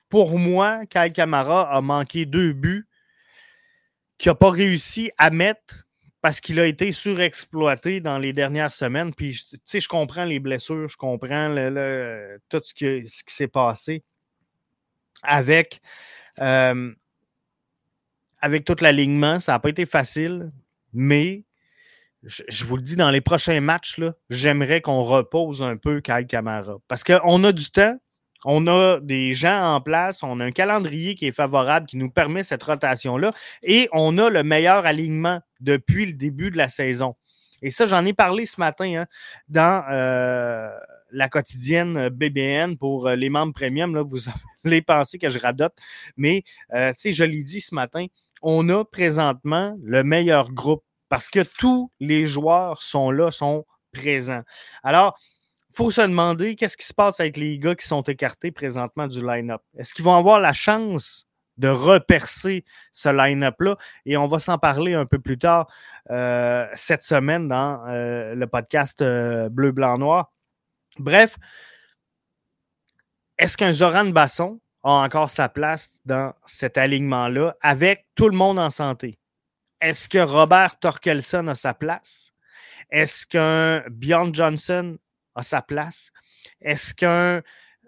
Pour 0.09 0.39
moi, 0.39 0.85
Kai 0.87 1.13
Kamara 1.13 1.71
a 1.71 1.81
manqué 1.81 2.27
deux 2.27 2.53
buts 2.53 2.89
qui 4.21 4.29
n'a 4.29 4.35
pas 4.35 4.51
réussi 4.51 5.11
à 5.17 5.31
mettre 5.31 5.87
parce 6.21 6.43
qu'il 6.43 6.61
a 6.61 6.67
été 6.67 6.93
surexploité 6.93 8.01
dans 8.01 8.19
les 8.19 8.35
dernières 8.35 8.71
semaines. 8.71 9.15
Puis, 9.15 9.47
tu 9.51 9.59
sais, 9.65 9.81
je 9.81 9.89
comprends 9.89 10.27
les 10.27 10.39
blessures, 10.39 10.89
je 10.89 10.99
comprends 10.99 11.49
tout 12.51 12.61
ce, 12.63 12.75
qui 12.75 13.09
s'est 13.09 13.49
passé 13.49 14.05
avec, 15.23 15.81
euh, 16.39 16.93
avec 18.43 18.67
tout 18.67 18.77
l'alignement. 18.83 19.41
Ça 19.41 19.53
n'a 19.53 19.59
pas 19.59 19.71
été 19.71 19.87
facile, 19.87 20.53
mais 20.93 21.45
je, 22.23 22.65
vous 22.67 22.77
le 22.77 22.83
dis, 22.83 22.97
dans 22.97 23.11
les 23.11 23.23
prochains 23.23 23.63
matchs, 23.63 23.99
j'aimerais 24.29 24.83
qu'on 24.83 25.01
repose 25.01 25.63
un 25.63 25.79
peu 25.79 26.03
Kyle 26.03 26.27
Camara. 26.27 26.77
Parce 26.89 27.05
qu'on 27.05 27.43
a 27.43 27.53
du 27.53 27.71
temps, 27.71 27.99
on 28.45 28.67
a 28.67 29.01
des 29.01 29.33
gens 29.33 29.75
en 29.75 29.81
place, 29.81 30.23
on 30.23 30.41
a 30.41 30.45
un 30.45 30.51
calendrier 30.51 31.15
qui 31.15 31.27
est 31.27 31.33
favorable, 31.33 31.87
qui 31.87 31.97
nous 31.97 32.11
permet 32.11 32.43
cette 32.43 32.63
rotation-là, 32.63 33.33
et 33.63 33.89
on 33.93 34.17
a 34.19 34.31
le 34.31 34.43
meilleur 34.43 34.87
alignement 34.87 35.41
depuis 35.61 36.07
le 36.07 36.13
début 36.13 36.51
de 36.51 36.57
la 36.57 36.69
saison. 36.69 37.17
Et 37.63 37.71
ça, 37.71 37.87
j'en 37.87 38.05
ai 38.07 38.13
parlé 38.13 38.47
ce 38.47 38.59
matin 38.59 39.03
hein, 39.03 39.07
dans 39.49 39.85
euh, 39.91 40.71
la 41.13 41.29
quotidienne 41.29 42.09
BBN 42.09 42.77
pour 42.77 43.07
euh, 43.07 43.17
les 43.17 43.29
membres 43.29 43.53
premium. 43.53 43.95
Là, 43.95 44.03
vous 44.03 44.29
allez 44.65 44.83
penser 44.83 45.19
que 45.19 45.29
je 45.29 45.39
radote, 45.39 45.75
mais 46.17 46.43
euh, 46.73 46.93
je 47.05 47.25
l'ai 47.25 47.43
dit 47.43 47.61
ce 47.61 47.75
matin, 47.75 48.07
on 48.43 48.69
a 48.71 48.85
présentement 48.85 49.77
le 49.83 50.03
meilleur 50.03 50.51
groupe 50.53 50.83
parce 51.11 51.29
que 51.29 51.41
tous 51.59 51.91
les 52.01 52.27
joueurs 52.27 52.83
sont 52.83 53.11
là, 53.11 53.31
sont 53.31 53.67
présents. 53.93 54.43
Alors, 54.83 55.19
faut 55.73 55.91
se 55.91 56.01
demander 56.01 56.57
qu'est-ce 56.57 56.77
qui 56.77 56.87
se 56.87 56.95
passe 56.95 57.21
avec 57.21 57.37
les 57.37 57.59
gars 57.59 57.75
qui 57.75 57.87
sont 57.87 58.03
écartés 58.03 58.51
présentement 58.51 59.07
du 59.07 59.25
line-up. 59.25 59.63
Est-ce 59.77 59.95
qu'ils 59.95 60.05
vont 60.05 60.17
avoir 60.17 60.41
la 60.41 60.53
chance 60.53 61.27
de 61.59 61.69
repercer 61.69 62.65
ce 62.93 63.09
line-up-là? 63.09 63.77
Et 64.07 64.17
on 64.17 64.27
va 64.27 64.39
s'en 64.39 64.59
parler 64.59 64.95
un 64.95 65.07
peu 65.07 65.19
plus 65.19 65.39
tard 65.39 65.73
euh, 66.11 66.67
cette 66.75 67.03
semaine 67.03 67.49
dans 67.49 67.85
euh, 67.89 68.35
le 68.35 68.47
podcast 68.47 69.01
euh, 69.03 69.49
Bleu, 69.49 69.71
Blanc, 69.71 69.99
Noir. 69.99 70.33
Bref, 70.99 71.37
est-ce 73.39 73.57
qu'un 73.57 73.73
Zoran 73.73 74.07
Basson 74.07 74.61
a 74.83 74.91
encore 74.91 75.31
sa 75.31 75.49
place 75.49 76.01
dans 76.05 76.35
cet 76.47 76.79
alignement-là 76.79 77.57
avec 77.61 78.07
tout 78.15 78.29
le 78.29 78.37
monde 78.37 78.59
en 78.59 78.71
santé? 78.71 79.19
Est-ce 79.81 80.09
que 80.09 80.19
Robert 80.19 80.79
Torkelson 80.79 81.47
a 81.47 81.55
sa 81.55 81.75
place? 81.75 82.33
Est-ce 82.91 83.27
qu'un 83.27 83.83
Bjorn 83.89 84.35
Johnson 84.35 84.99
sa 85.43 85.63
place? 85.63 86.11
Est-ce 86.61 86.95
qu'un 86.95 87.43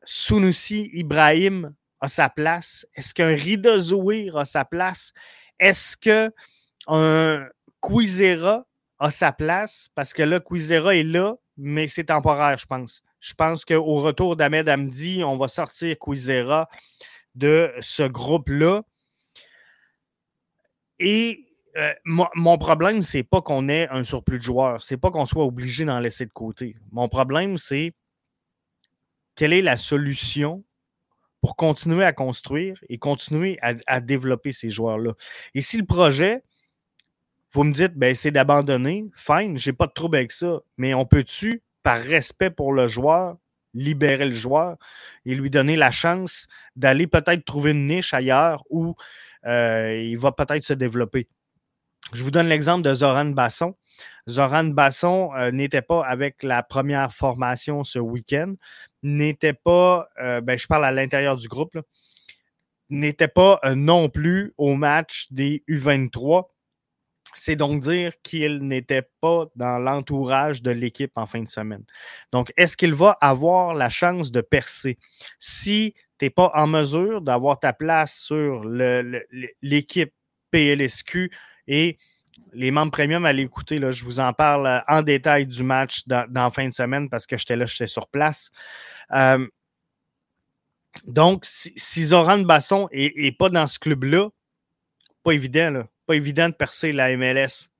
Sunusi 0.04 0.90
Ibrahim 0.92 1.74
a 2.00 2.08
sa 2.08 2.28
place? 2.28 2.86
Est-ce 2.94 3.14
qu'un 3.14 3.34
Rida 3.34 3.78
Zouir 3.78 4.36
a 4.36 4.44
sa 4.44 4.64
place? 4.64 5.12
Est-ce 5.58 5.96
qu'un 5.96 7.48
Quizera 7.80 8.66
a 8.98 9.10
sa 9.10 9.32
place? 9.32 9.88
Parce 9.94 10.12
que 10.12 10.22
là, 10.22 10.40
Quizera 10.40 10.96
est 10.96 11.02
là, 11.02 11.34
mais 11.56 11.86
c'est 11.88 12.04
temporaire, 12.04 12.58
je 12.58 12.66
pense. 12.66 13.02
Je 13.20 13.34
pense 13.34 13.64
qu'au 13.64 14.00
retour 14.00 14.36
d'Ahmed 14.36 14.68
Hamdi, 14.68 15.22
on 15.24 15.36
va 15.36 15.48
sortir 15.48 15.96
Quizera 15.98 16.68
de 17.34 17.72
ce 17.80 18.02
groupe-là. 18.02 18.82
Et 20.98 21.46
euh, 21.76 21.92
mon 22.04 22.58
problème, 22.58 23.02
c'est 23.02 23.22
pas 23.22 23.40
qu'on 23.40 23.68
ait 23.68 23.88
un 23.88 24.04
surplus 24.04 24.38
de 24.38 24.42
joueurs. 24.42 24.82
C'est 24.82 24.96
pas 24.96 25.10
qu'on 25.10 25.26
soit 25.26 25.44
obligé 25.44 25.84
d'en 25.84 26.00
laisser 26.00 26.26
de 26.26 26.32
côté. 26.32 26.76
Mon 26.90 27.08
problème, 27.08 27.56
c'est 27.56 27.94
quelle 29.34 29.52
est 29.52 29.62
la 29.62 29.76
solution 29.76 30.64
pour 31.40 31.56
continuer 31.56 32.04
à 32.04 32.12
construire 32.12 32.78
et 32.88 32.98
continuer 32.98 33.58
à, 33.60 34.00
développer 34.00 34.52
ces 34.52 34.70
joueurs-là. 34.70 35.12
Et 35.54 35.60
si 35.60 35.76
le 35.76 35.84
projet, 35.84 36.42
vous 37.50 37.64
me 37.64 37.72
dites, 37.72 37.94
ben, 37.94 38.14
c'est 38.14 38.30
d'abandonner, 38.30 39.06
fine, 39.16 39.58
j'ai 39.58 39.72
pas 39.72 39.88
de 39.88 39.92
trouble 39.92 40.16
avec 40.16 40.30
ça. 40.30 40.60
Mais 40.76 40.94
on 40.94 41.04
peut-tu, 41.04 41.62
par 41.82 42.00
respect 42.00 42.50
pour 42.50 42.72
le 42.72 42.86
joueur, 42.86 43.36
libérer 43.74 44.26
le 44.26 44.32
joueur 44.32 44.76
et 45.24 45.34
lui 45.34 45.50
donner 45.50 45.76
la 45.76 45.90
chance 45.90 46.46
d'aller 46.76 47.06
peut-être 47.08 47.44
trouver 47.44 47.72
une 47.72 47.88
niche 47.88 48.14
ailleurs 48.14 48.62
où 48.70 48.94
euh, 49.46 50.00
il 50.00 50.18
va 50.18 50.30
peut-être 50.30 50.62
se 50.62 50.74
développer? 50.74 51.26
Je 52.12 52.22
vous 52.22 52.30
donne 52.30 52.48
l'exemple 52.48 52.82
de 52.82 52.92
Zoran 52.92 53.26
Basson. 53.26 53.74
Zoran 54.28 54.64
Basson 54.64 55.30
euh, 55.34 55.50
n'était 55.50 55.82
pas 55.82 56.04
avec 56.04 56.42
la 56.42 56.62
première 56.62 57.12
formation 57.12 57.84
ce 57.84 57.98
week-end, 57.98 58.54
n'était 59.02 59.54
pas, 59.54 60.08
euh, 60.20 60.40
ben, 60.40 60.58
je 60.58 60.66
parle 60.66 60.84
à 60.84 60.92
l'intérieur 60.92 61.36
du 61.36 61.48
groupe, 61.48 61.78
n'était 62.90 63.28
pas 63.28 63.60
euh, 63.64 63.74
non 63.74 64.08
plus 64.10 64.52
au 64.58 64.74
match 64.74 65.26
des 65.30 65.64
U23. 65.68 66.48
C'est 67.34 67.56
donc 67.56 67.80
dire 67.80 68.12
qu'il 68.22 68.66
n'était 68.68 69.08
pas 69.22 69.46
dans 69.56 69.78
l'entourage 69.78 70.60
de 70.60 70.70
l'équipe 70.70 71.12
en 71.16 71.26
fin 71.26 71.40
de 71.40 71.48
semaine. 71.48 71.84
Donc, 72.30 72.52
est-ce 72.58 72.76
qu'il 72.76 72.92
va 72.92 73.16
avoir 73.22 73.72
la 73.72 73.88
chance 73.88 74.30
de 74.30 74.42
percer? 74.42 74.98
Si 75.38 75.94
tu 76.18 76.26
n'es 76.26 76.30
pas 76.30 76.50
en 76.54 76.66
mesure 76.66 77.22
d'avoir 77.22 77.58
ta 77.58 77.72
place 77.72 78.18
sur 78.18 78.62
l'équipe 79.62 80.12
PLSQ 80.50 81.30
et 81.66 81.98
les 82.52 82.70
membres 82.70 82.92
premium, 82.92 83.24
allez 83.24 83.42
écouter, 83.42 83.78
là, 83.78 83.90
je 83.90 84.04
vous 84.04 84.20
en 84.20 84.32
parle 84.32 84.66
euh, 84.66 84.80
en 84.88 85.02
détail 85.02 85.46
du 85.46 85.62
match 85.62 86.02
dans, 86.06 86.50
fin 86.50 86.68
de 86.68 86.74
semaine 86.74 87.08
parce 87.08 87.26
que 87.26 87.36
j'étais 87.36 87.56
là, 87.56 87.66
j'étais 87.66 87.86
sur 87.86 88.08
place. 88.08 88.50
Euh, 89.12 89.46
donc, 91.04 91.44
si, 91.46 92.04
Zoran 92.04 92.38
Basson 92.40 92.88
n'est 92.92 93.32
pas 93.32 93.48
dans 93.48 93.66
ce 93.66 93.78
club-là, 93.78 94.28
pas 95.22 95.32
évident, 95.32 95.70
là, 95.70 95.88
pas 96.06 96.16
évident 96.16 96.48
de 96.48 96.54
percer 96.54 96.92
la 96.92 97.16
MLS. 97.16 97.70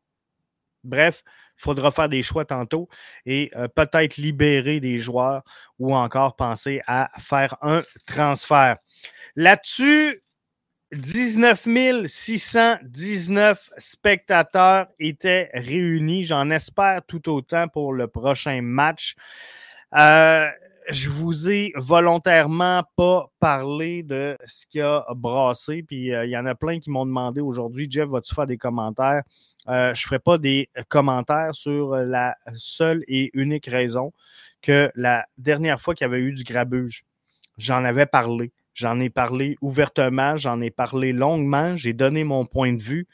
Bref, 0.84 1.22
il 1.58 1.62
faudra 1.62 1.90
faire 1.90 2.08
des 2.08 2.22
choix 2.22 2.44
tantôt 2.44 2.88
et 3.26 3.50
euh, 3.56 3.68
peut-être 3.68 4.16
libérer 4.16 4.80
des 4.80 4.98
joueurs 4.98 5.42
ou 5.78 5.94
encore 5.94 6.36
penser 6.36 6.80
à 6.86 7.10
faire 7.20 7.56
un 7.60 7.82
transfert. 8.06 8.78
Là-dessus, 9.36 10.21
19 10.92 12.06
619 12.06 13.70
spectateurs 13.78 14.88
étaient 14.98 15.50
réunis. 15.54 16.24
J'en 16.24 16.50
espère 16.50 17.02
tout 17.06 17.30
autant 17.30 17.66
pour 17.68 17.94
le 17.94 18.08
prochain 18.08 18.60
match. 18.60 19.14
Euh, 19.94 20.46
je 20.90 21.08
vous 21.08 21.48
ai 21.50 21.72
volontairement 21.76 22.82
pas 22.96 23.30
parlé 23.40 24.02
de 24.02 24.36
ce 24.46 24.66
qui 24.66 24.80
a 24.80 25.06
brassé. 25.16 25.82
Puis 25.82 26.12
euh, 26.12 26.26
il 26.26 26.30
y 26.30 26.36
en 26.36 26.44
a 26.44 26.54
plein 26.54 26.78
qui 26.78 26.90
m'ont 26.90 27.06
demandé 27.06 27.40
aujourd'hui, 27.40 27.86
Jeff, 27.90 28.08
vas-tu 28.10 28.34
faire 28.34 28.46
des 28.46 28.58
commentaires? 28.58 29.22
Euh, 29.68 29.94
je 29.94 30.02
ne 30.02 30.06
ferai 30.06 30.18
pas 30.18 30.36
des 30.36 30.68
commentaires 30.88 31.54
sur 31.54 31.94
la 31.96 32.36
seule 32.54 33.02
et 33.08 33.30
unique 33.32 33.66
raison 33.66 34.12
que 34.60 34.90
la 34.94 35.26
dernière 35.38 35.80
fois 35.80 35.94
qu'il 35.94 36.04
y 36.04 36.10
avait 36.10 36.20
eu 36.20 36.34
du 36.34 36.44
grabuge, 36.44 37.04
j'en 37.56 37.82
avais 37.82 38.06
parlé. 38.06 38.52
J'en 38.74 39.00
ai 39.00 39.10
parlé 39.10 39.56
ouvertement, 39.60 40.36
j'en 40.36 40.60
ai 40.60 40.70
parlé 40.70 41.12
longuement, 41.12 41.76
j'ai 41.76 41.92
donné 41.92 42.24
mon 42.24 42.46
point 42.46 42.72
de 42.72 42.80
vue, 42.80 43.06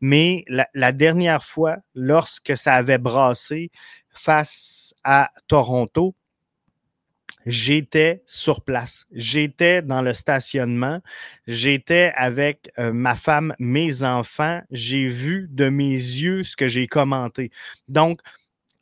mais 0.00 0.44
la, 0.48 0.92
dernière 0.92 1.42
fois, 1.42 1.78
lorsque 1.94 2.56
ça 2.56 2.74
avait 2.74 2.98
brassé 2.98 3.70
face 4.10 4.94
à 5.04 5.30
Toronto, 5.48 6.14
j'étais 7.46 8.22
sur 8.26 8.60
place. 8.60 9.06
J'étais 9.12 9.80
dans 9.80 10.02
le 10.02 10.12
stationnement. 10.12 11.00
J'étais 11.46 12.12
avec 12.16 12.70
euh, 12.78 12.92
ma 12.92 13.14
femme, 13.14 13.54
mes 13.58 14.02
enfants. 14.02 14.60
J'ai 14.70 15.06
vu 15.06 15.48
de 15.50 15.68
mes 15.68 15.92
yeux 15.92 16.42
ce 16.42 16.56
que 16.56 16.68
j'ai 16.68 16.88
commenté. 16.88 17.50
Donc, 17.88 18.20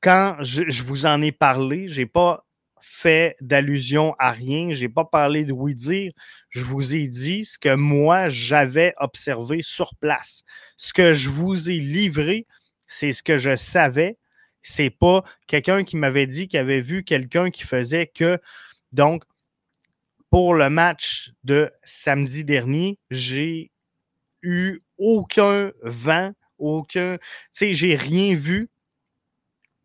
quand 0.00 0.36
je, 0.40 0.64
je 0.66 0.82
vous 0.82 1.06
en 1.06 1.22
ai 1.22 1.30
parlé, 1.32 1.88
j'ai 1.88 2.06
pas 2.06 2.44
fait 2.86 3.34
d'allusion 3.40 4.14
à 4.18 4.30
rien. 4.30 4.74
Je 4.74 4.82
n'ai 4.82 4.88
pas 4.90 5.06
parlé 5.06 5.44
de 5.44 5.52
oui 5.52 5.74
dire. 5.74 6.12
Je 6.50 6.62
vous 6.62 6.94
ai 6.94 7.08
dit 7.08 7.46
ce 7.46 7.58
que 7.58 7.74
moi, 7.74 8.28
j'avais 8.28 8.92
observé 8.98 9.62
sur 9.62 9.94
place. 9.96 10.44
Ce 10.76 10.92
que 10.92 11.14
je 11.14 11.30
vous 11.30 11.70
ai 11.70 11.78
livré, 11.78 12.46
c'est 12.86 13.12
ce 13.12 13.22
que 13.22 13.38
je 13.38 13.56
savais. 13.56 14.18
C'est 14.60 14.90
pas 14.90 15.24
quelqu'un 15.46 15.82
qui 15.82 15.96
m'avait 15.96 16.26
dit 16.26 16.46
qu'il 16.46 16.60
avait 16.60 16.82
vu 16.82 17.04
quelqu'un 17.04 17.50
qui 17.50 17.62
faisait 17.62 18.06
que. 18.06 18.38
Donc, 18.92 19.24
pour 20.28 20.52
le 20.54 20.68
match 20.68 21.32
de 21.42 21.72
samedi 21.84 22.44
dernier, 22.44 22.98
j'ai 23.10 23.70
eu 24.42 24.82
aucun 24.98 25.72
vent, 25.82 26.32
aucun. 26.58 27.16
Tu 27.16 27.26
sais, 27.50 27.72
j'ai 27.72 27.94
rien 27.94 28.34
vu 28.34 28.68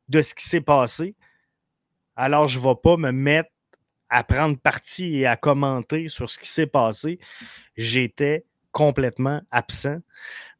de 0.09 0.21
ce 0.21 0.35
qui 0.35 0.43
s'est 0.43 0.61
passé 0.61 1.15
alors 2.19 2.49
je 2.49 2.59
ne 2.59 2.63
vais 2.65 2.75
pas 2.75 2.97
me 2.97 3.11
mettre 3.11 3.49
à 4.09 4.23
prendre 4.23 4.57
parti 4.57 5.19
et 5.19 5.25
à 5.25 5.37
commenter 5.37 6.09
sur 6.09 6.29
ce 6.29 6.37
qui 6.37 6.49
s'est 6.49 6.67
passé. 6.67 7.19
J'étais 7.77 8.45
complètement 8.71 9.41
absent 9.51 9.99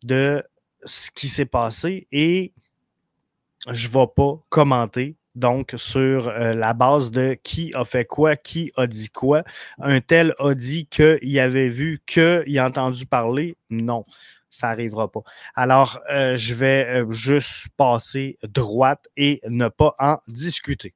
de 0.04 0.44
ce 0.86 1.12
qui 1.12 1.28
s'est 1.28 1.46
passé 1.46 2.08
et 2.12 2.54
je 3.70 3.88
ne 3.88 3.94
vais 3.94 4.08
pas 4.16 4.42
commenter 4.50 5.18
donc 5.36 5.74
sur 5.78 6.30
euh, 6.30 6.54
la 6.54 6.74
base 6.74 7.12
de 7.12 7.38
qui 7.44 7.72
a 7.76 7.84
fait 7.84 8.06
quoi, 8.06 8.38
qui 8.38 8.72
a 8.78 8.88
dit 8.88 9.10
quoi. 9.10 9.44
Un 9.80 10.00
tel 10.00 10.34
a 10.40 10.54
dit 10.54 10.88
qu'il 10.88 11.40
avait 11.40 11.70
vu, 11.70 12.02
qu'il 12.06 12.58
a 12.58 12.66
entendu 12.66 13.06
parler. 13.06 13.58
Non, 13.70 14.06
ça 14.50 14.68
n'arrivera 14.68 15.12
pas. 15.12 15.22
Alors, 15.56 16.00
euh, 16.10 16.36
je 16.36 16.54
vais 16.54 16.88
euh, 16.88 17.12
juste 17.12 17.68
passer 17.78 18.38
droite 18.44 19.08
et 19.18 19.42
ne 19.48 19.68
pas 19.68 19.94
en 20.00 20.20
discuter. 20.28 20.94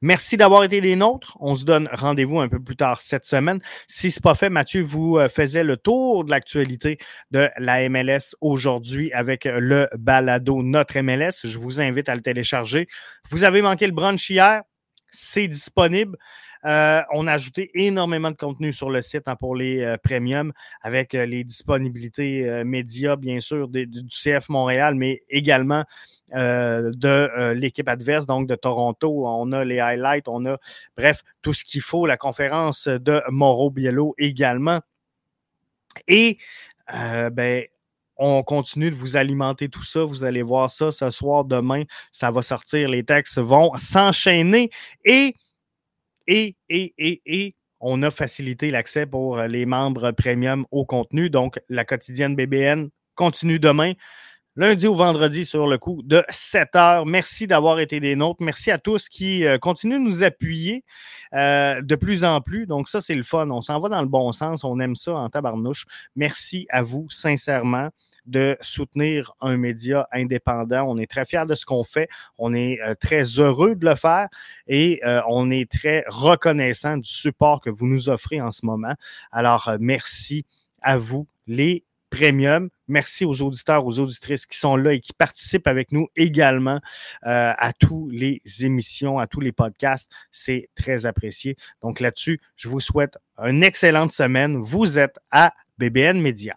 Merci 0.00 0.36
d'avoir 0.36 0.62
été 0.62 0.80
des 0.80 0.94
nôtres. 0.94 1.36
On 1.40 1.56
se 1.56 1.64
donne 1.64 1.88
rendez-vous 1.92 2.38
un 2.38 2.48
peu 2.48 2.60
plus 2.60 2.76
tard 2.76 3.00
cette 3.00 3.24
semaine. 3.24 3.58
Si 3.88 4.12
ce 4.12 4.18
n'est 4.18 4.22
pas 4.22 4.34
fait, 4.34 4.48
Mathieu 4.48 4.82
vous 4.82 5.18
euh, 5.18 5.28
faisait 5.28 5.64
le 5.64 5.76
tour 5.76 6.24
de 6.24 6.30
l'actualité 6.30 6.98
de 7.32 7.48
la 7.58 7.88
MLS 7.88 8.36
aujourd'hui 8.40 9.12
avec 9.12 9.44
le 9.44 9.88
balado 9.98 10.62
Notre 10.62 11.00
MLS. 11.00 11.40
Je 11.44 11.58
vous 11.58 11.80
invite 11.80 12.08
à 12.08 12.14
le 12.14 12.22
télécharger. 12.22 12.86
Vous 13.30 13.42
avez 13.42 13.60
manqué 13.60 13.86
le 13.86 13.92
brunch 13.92 14.30
hier? 14.30 14.62
C'est 15.10 15.48
disponible. 15.48 16.16
Euh, 16.64 17.02
on 17.12 17.26
a 17.26 17.32
ajouté 17.32 17.70
énormément 17.74 18.30
de 18.30 18.36
contenu 18.36 18.72
sur 18.72 18.90
le 18.90 19.00
site 19.00 19.22
hein, 19.26 19.36
pour 19.36 19.56
les 19.56 19.80
euh, 19.80 19.96
premiums 19.96 20.52
avec 20.82 21.12
les 21.12 21.44
disponibilités 21.44 22.62
médias, 22.64 23.16
bien 23.16 23.40
sûr, 23.40 23.68
du 23.68 23.88
CF 24.10 24.48
Montréal, 24.48 24.94
mais 24.94 25.22
également 25.28 25.84
euh, 26.34 26.90
de 26.94 27.08
euh, 27.08 27.54
l'équipe 27.54 27.88
adverse, 27.88 28.26
donc 28.26 28.46
de 28.48 28.54
Toronto. 28.54 29.26
On 29.26 29.50
a 29.52 29.64
les 29.64 29.80
highlights, 29.80 30.28
on 30.28 30.44
a, 30.46 30.58
bref, 30.96 31.22
tout 31.40 31.54
ce 31.54 31.64
qu'il 31.64 31.80
faut, 31.80 32.06
la 32.06 32.18
conférence 32.18 32.86
de 32.86 33.22
Mauro 33.30 33.70
Biello 33.70 34.14
également. 34.18 34.80
Et, 36.06 36.38
euh, 36.94 37.30
ben, 37.30 37.64
on 38.16 38.42
continue 38.42 38.90
de 38.90 38.94
vous 38.94 39.16
alimenter 39.16 39.68
tout 39.68 39.84
ça. 39.84 40.04
Vous 40.04 40.24
allez 40.24 40.42
voir 40.42 40.68
ça 40.68 40.90
ce 40.90 41.08
soir, 41.08 41.44
demain, 41.44 41.84
ça 42.12 42.30
va 42.30 42.42
sortir. 42.42 42.88
Les 42.88 43.04
textes 43.04 43.38
vont 43.38 43.72
s'enchaîner 43.78 44.70
et, 45.04 45.34
et, 46.26 46.56
et, 46.68 46.94
et, 46.98 47.22
et, 47.24 47.54
on 47.80 48.02
a 48.02 48.10
facilité 48.10 48.70
l'accès 48.70 49.06
pour 49.06 49.40
les 49.42 49.64
membres 49.64 50.10
premium 50.10 50.66
au 50.72 50.84
contenu. 50.84 51.30
Donc, 51.30 51.60
la 51.68 51.84
quotidienne 51.84 52.34
BBN 52.34 52.88
continue 53.14 53.60
demain 53.60 53.92
lundi 54.58 54.88
ou 54.88 54.94
vendredi 54.94 55.44
sur 55.44 55.68
le 55.68 55.78
coup 55.78 56.02
de 56.04 56.24
7 56.30 56.74
heures. 56.74 57.06
Merci 57.06 57.46
d'avoir 57.46 57.78
été 57.78 58.00
des 58.00 58.16
nôtres. 58.16 58.42
Merci 58.42 58.72
à 58.72 58.78
tous 58.78 59.08
qui 59.08 59.46
euh, 59.46 59.56
continuent 59.56 60.04
de 60.04 60.10
nous 60.10 60.24
appuyer 60.24 60.84
euh, 61.32 61.80
de 61.80 61.94
plus 61.94 62.24
en 62.24 62.40
plus. 62.40 62.66
Donc, 62.66 62.88
ça, 62.88 63.00
c'est 63.00 63.14
le 63.14 63.22
fun. 63.22 63.48
On 63.50 63.60
s'en 63.60 63.78
va 63.78 63.88
dans 63.88 64.02
le 64.02 64.08
bon 64.08 64.32
sens. 64.32 64.64
On 64.64 64.80
aime 64.80 64.96
ça 64.96 65.14
en 65.14 65.28
tabarnouche. 65.28 65.86
Merci 66.16 66.66
à 66.70 66.82
vous, 66.82 67.06
sincèrement 67.08 67.90
de 68.26 68.58
soutenir 68.60 69.32
un 69.40 69.56
média 69.56 70.08
indépendant. 70.10 70.86
On 70.88 70.98
est 70.98 71.08
très 71.08 71.24
fiers 71.24 71.46
de 71.46 71.54
ce 71.54 71.64
qu'on 71.64 71.84
fait. 71.84 72.08
On 72.36 72.52
est 72.52 72.80
euh, 72.80 72.96
très 72.96 73.22
heureux 73.22 73.76
de 73.76 73.86
le 73.86 73.94
faire 73.94 74.26
et 74.66 75.00
on 75.28 75.52
est 75.52 75.70
très 75.70 76.02
reconnaissant 76.08 76.96
du 76.96 77.08
support 77.08 77.60
que 77.60 77.70
vous 77.70 77.86
nous 77.86 78.08
offrez 78.08 78.40
en 78.40 78.50
ce 78.50 78.66
moment. 78.66 78.94
Alors, 79.30 79.70
merci 79.78 80.44
à 80.82 80.98
vous, 80.98 81.28
les 81.46 81.84
premium. 82.18 82.68
Merci 82.88 83.24
aux 83.24 83.42
auditeurs, 83.42 83.84
aux 83.86 83.98
auditrices 83.98 84.46
qui 84.46 84.58
sont 84.58 84.76
là 84.76 84.92
et 84.92 85.00
qui 85.00 85.12
participent 85.12 85.66
avec 85.66 85.92
nous 85.92 86.08
également 86.16 86.80
euh, 87.26 87.52
à 87.56 87.72
tous 87.72 88.08
les 88.10 88.42
émissions, 88.60 89.18
à 89.18 89.26
tous 89.26 89.40
les 89.40 89.52
podcasts. 89.52 90.10
C'est 90.32 90.68
très 90.74 91.06
apprécié. 91.06 91.56
Donc 91.82 92.00
là-dessus, 92.00 92.40
je 92.56 92.68
vous 92.68 92.80
souhaite 92.80 93.18
une 93.38 93.62
excellente 93.62 94.12
semaine. 94.12 94.56
Vous 94.56 94.98
êtes 94.98 95.18
à 95.30 95.52
BBN 95.78 96.20
Media. 96.20 96.56